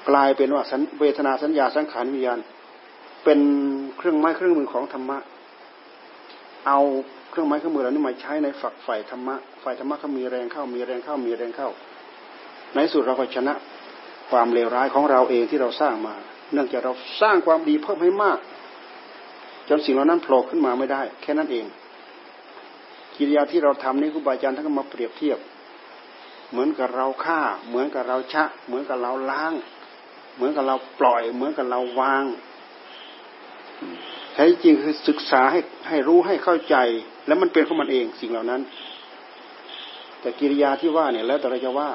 [0.10, 0.64] กลายเป็นว่า
[1.00, 2.40] เวทนาสัญญาสังขารวิญญาณ
[3.24, 3.40] เป็น
[3.98, 5.18] เครื่องไม้เครื่องมือของธรรมะ
[6.68, 6.80] เอา
[7.30, 11.70] เครื่องไม้เครื่องมือเหล่านี้มาใช้ในฝักฝ่ธรรมะฝ่ายธรรมะเขามีแรงเข้ามีแรงเข้ามีแรงเข้า
[12.76, 13.54] ในสุดเราก็ชนะ
[14.30, 16.16] ความเลวร้ายของเราเองที่เราสร้างมา
[16.54, 18.40] เนื่องจากเราสร้างความดีเพิ่มให้มาก
[19.70, 21.66] จนสิ่งเหล่านั้นโผล่ขึ้นมาไม่ได้ แค่นั้นเอง
[23.20, 25.40] กิริยาที่เราทำนี่ครูบาอาจารย์ท่านก็มาเปรียบเทียบ
[26.52, 29.54] เหมือนกับเราฆ่า เหมือนกับเราชะ เหมือนกับเราล้าง
[30.36, 32.24] เหมือนกับเราปล่อย เหมือนกับเราวาง
[34.34, 35.60] แท้จริงคือศึกษาให้
[35.90, 36.76] ให้รู้ให้เข้าใจ
[37.28, 38.62] แล้วมันเป็นของมันเองสิ่งเหล่านั้น
[40.22, 41.90] แต่กิริยาที่ว่าเนี่ย แล้วแต่เราจะว่า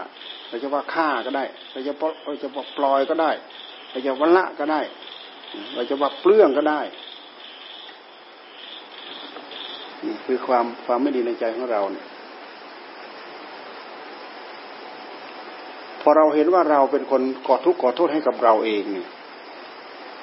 [0.48, 1.92] เราจะว่าฆ่าก็ได้ เราจะ
[2.24, 3.30] เราจะว่าปล่อยก็ได้
[3.90, 4.80] เราจะวันละก็ได้
[5.74, 6.80] เราจะว่าเปลื้องก็ได้
[10.06, 12.06] นี่คือความความไม่ดีในใจของเราเนี่ย
[16.00, 19.08] พอเราเห็นว่าเราเป็นคนก่อทุกข์ก่อโทษให้กับเราเองเนี่ย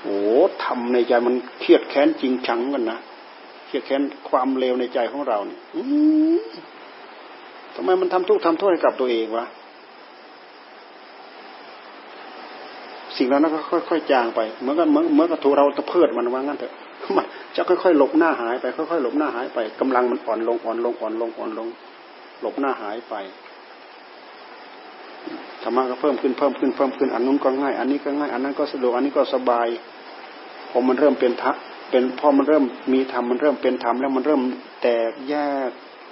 [0.01, 0.17] โอ้
[0.63, 2.99] ทำในใจมันเครียดแค้นจริงชังกันนะ
[3.65, 5.59] เครียดแค้นความเลวในใจของเราเนี่ย
[7.75, 9.45] ทำไมมันทำทุกข์ทำโทษให้กับตัวเองวะ
[13.17, 13.59] สิ่งเหล่านั้นก็
[13.89, 16.73] ค่อยๆจางไปเหมือนกันเหมือนเหมือนกับถูกเราตะเพิดมันว่างั้นเถอะ
[17.55, 21.67] จะค่อยๆหลบหน้าหายไปค่อยๆหลบหน้าหายไปกำลังมันอ่อนลงอ่อนลงอ่อนลงอ่อนลง
[22.41, 23.15] หลบหน้าหายไป
[25.63, 29.67] ธรรมะก็เพิ่มขึ้นเพิ่มขึ้นเพิ่มขึ้นอันนู้นก็ง่าย อันนี้ก็ง่ายอันนั้นก็สะดวกอันนี้ก็สบาย
[30.69, 31.51] พอมันเริ่มเป็นทะ
[31.91, 34.41] เป็นพอมันเริ่มมีธรรมมันเริ่มเป็นธรรมแล้วมันเริ่ม
[34.81, 35.35] แตกแย
[35.67, 35.69] ก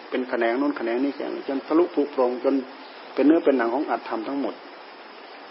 [0.09, 2.55] เป็นแขนงนู้นแขนงนี้แขนจนทะลุผุโปร่งจน
[3.13, 4.53] เป็นเนื้อเป็นหนังของอัตธรรมทั้งหมด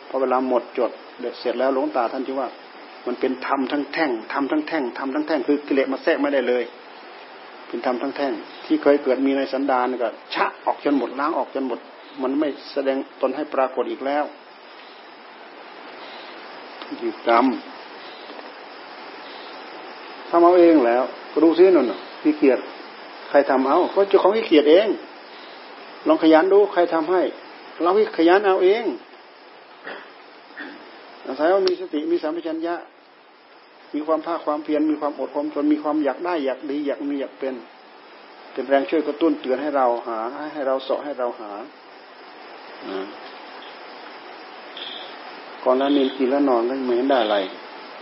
[0.09, 0.91] พอเวลาหมดจด
[1.41, 2.49] เสร็จแล้วหลวงตาท่านจึงว่า
[3.09, 6.65] มันเป็นธรรมทั้งแท่งธรรมทั้งแท่งธรรมทั้งแท่งคือกิเลสมาแทรกไม่ได้เลย
[7.69, 8.33] เป็นธรรมทั้งแท่ง
[8.65, 11.79] ที่เคยเกิดมีในสันดานก็ชะออกจนหมดล้างออกจนหมด
[12.23, 14.25] มันไม่แสดงตนให้ปรากฏอีกแล้ว
[17.01, 17.47] อยู่กรรม
[20.29, 21.03] ทำเอาเองแล้ว
[21.33, 21.93] ก็ดูซินั่น
[22.23, 22.59] ขี้เกียจ
[23.29, 24.89] ใครทำเอาก็เจ้าของขี้เกียจเอง
[26.07, 27.23] ลองขยันดูใครทำให้
[27.83, 28.85] เราขยันเอาเอง
[31.27, 32.75] อาศัยว่ามีสติมีสัมปชัญญะ
[33.95, 37.55] มีความภาคความเพียรมีความอดความทนมีความอยากได้อยากดีอยากมีอยากเป็น
[38.53, 40.19] เป็นแรงช่วยกระตุ้นเตือนให้เราหา
[40.53, 41.51] ให้เราเสาะให้เราหา
[45.65, 47.37] ก่อนนั้นนินกินแล้วนอนก็ไม่เห็นได้อะไร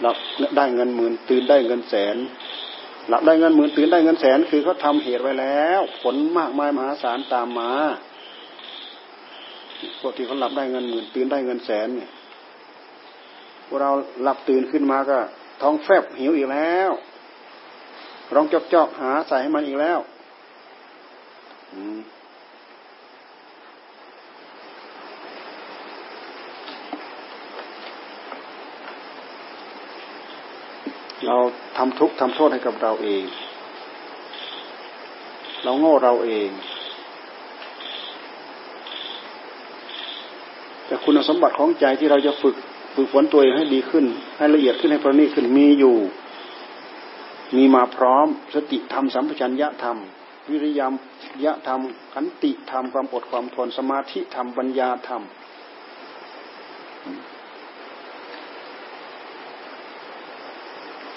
[0.05, 0.17] รับ
[0.57, 2.17] ได้เงินหมื่นตื่นได้เงินแสน
[3.09, 7.71] หลับได้เงินหมื่นตื่นได้เงินแสน คือเขาทาเหตุไว้แล้ว ผลมากมายมหาศาลตามมา
[10.01, 12.11] พวกที่เขาหลับได้เงินหมื่นตื่นได้เงินแสนเนี่ย
[13.67, 13.91] พวกเรา
[14.23, 15.19] หลับตื่นขึ้นมาก็
[15.61, 16.91] ท้องแฟบหิวอีกแล้ว
[18.35, 19.99] ร้องจอกจอกหาใส่ให้มันอีกแล้ว
[31.27, 31.37] เรา
[31.77, 33.25] ทำทุกข์ทำโทษให้กับเราเอง
[35.65, 36.49] เราโง่เราเอง
[40.87, 42.57] แต่คุณสมบัติของใจที่เราจะฝึก
[42.97, 44.05] ฝึกฝนตัวเองให้ดีขึ้น
[44.37, 45.97] ให้ละเอียดขึ้นให้ประณีตขึ้นมีอยู่
[47.57, 49.97] มีมาพร้อมสติธรรมสัมปชัญญะธรรม
[50.51, 50.93] วิริยม
[51.45, 51.81] ยะธรรม
[52.15, 55.23] ขันติธรรมความอดความทนสมาธิธรรมปัญญาธรรม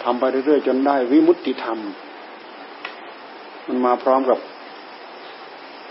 [0.04, 1.78] ทำไปเรื่อยๆจนได้วิมุตติธรรม
[3.68, 4.40] มันมาพร้อมกับ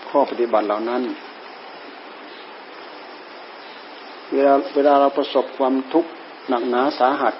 [0.08, 1.02] ข้อปฏิบัติเหล่านั้น
[4.32, 6.10] เวลาเวลาเราประสบความทุกข์
[6.48, 7.34] หนักหนาสาหัส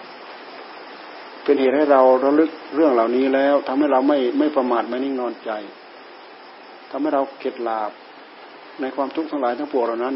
[1.43, 5.51] เป็นเหตุให้เราระลึกเรื่องเหล่านี้แล้วทำให้เราไม่ไม่ประมาทไม่นิ่งนอนใจ
[6.91, 7.91] ทำให้เราเข็ดหลาบ
[8.81, 10.15] ในความทุกข์ทั้งหลายทั้งปวงเหล่านั้น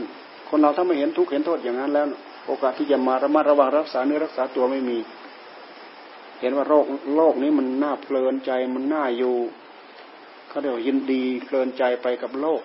[0.49, 2.07] คนเราถ้าไม่เห็นทุกข์เห็นโทษอย่างนั้นแล้ว
[2.47, 4.99] โอกาสที่จะมาระมัดระวังรักษาเนื้อรักษาตัวไม่มี
[6.41, 6.85] เห็นว่าโลก
[7.17, 9.37] โลกนี้มันน่าเพลินใจมันน่าอยู่
[10.49, 12.63] เขาเรียกยินดีเพลินใจไปกับโลก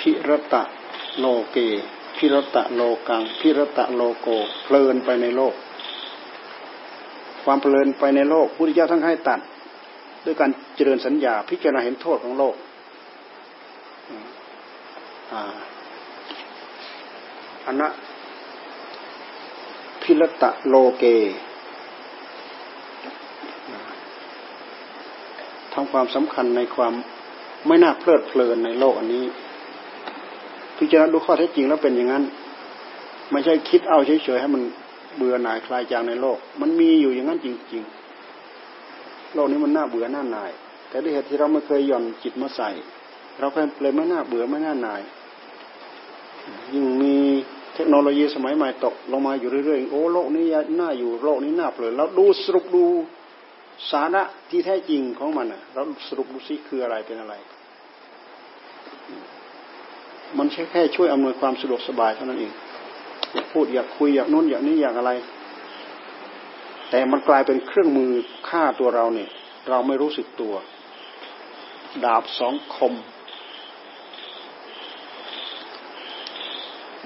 [0.00, 0.62] พิรตะ
[1.18, 1.58] โลเก
[2.16, 4.28] พิรตะโลกัง พิรตะโลโก
[4.64, 5.54] เพลินไปในโลก
[7.44, 9.40] ความเพลินไปในโลกพุทธเจ้าทั้งให้ตัด
[10.24, 12.54] ด้วยการเจริญสัญญาพิจารณาเห็นโทษของโลก
[15.32, 15.42] อ่า
[17.66, 17.88] อนะ
[20.02, 21.04] พิรตะโลเก
[25.72, 26.92] ทำความสำคัญในความ
[27.66, 29.24] ไม่น่าเพลิดเพลินในโลกอันนี้
[30.80, 32.24] พิจารณาดูข้อเท็จจริงแล้วเป็นอย่างนั้น
[33.30, 34.62] ไม่ใช่คิดเอาเฉยๆให้มัน
[35.16, 37.82] เบื่อหน่ายคลายจางในโลก มันมีอยู่อย่างนั้นจริง
[38.58, 40.50] ๆ โลกนี้มันน่าเบื่อหน้าหน่าย
[40.88, 42.70] แต่ด้วยเหตุที่เราไม่เคยหย่อนจิตมาใส่
[43.38, 45.00] เราก็เลยไม่น่าเบื่อไม่น่าหน่าย
[46.72, 47.14] ยิ่งมี
[47.74, 50.44] เทคโนโลยีสมัยใหม่ตกลงมาอยู่เรื่อยๆ โอ้โลกนี้
[50.80, 52.84] น่าอยู่โลกนี้น่าเปลือยแล้วดูสรุปดู
[53.90, 57.34] สาระที่แท้จริงของมันอะ เราสรุปดูซิคืออะไรเป็นอะไร
[60.38, 62.52] มันแค่แค่ช่วยอำนวยความสะดวกสบายเท่านั้นเอง
[63.32, 65.12] อยากพูดอยากคุยอยากนู้นอยากนี้อยากอะไร
[66.90, 68.10] แต่มันกลายเป็นเครื่องมือ
[68.48, 69.30] ฆ่าตัวเราเนี่ย
[69.68, 70.54] เราไม่รู้สึกตัว
[72.04, 72.94] ดาบสองคม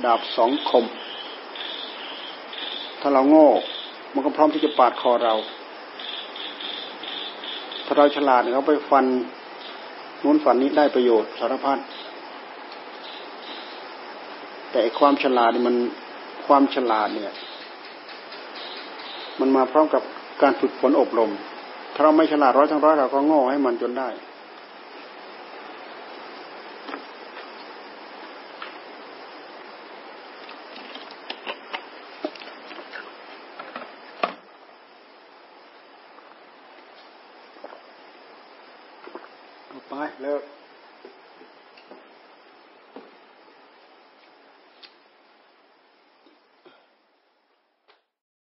[0.04, 0.84] ดาบสองคม
[3.00, 3.48] ถ้าเราโง่
[4.14, 5.34] มันก็พร้อมที่จะปาดคอเรา
[7.86, 9.04] ถ้าเราฉลาดเขาไปฟัน
[10.22, 11.78] นู้นฟันนี้ได้ประโยชน์สารพัด
[14.74, 15.76] แต่ความฉลาดนี่มัน
[16.46, 17.32] ความฉลาดเนี่ย
[19.40, 20.02] มันมาพร้อมกับ
[20.42, 21.30] การฝึกฝนอบรม
[21.94, 24.08] ถ้าเราไม่ฉลาดร้อยทั้งร้อยเราก็โง่ให้มันจนได้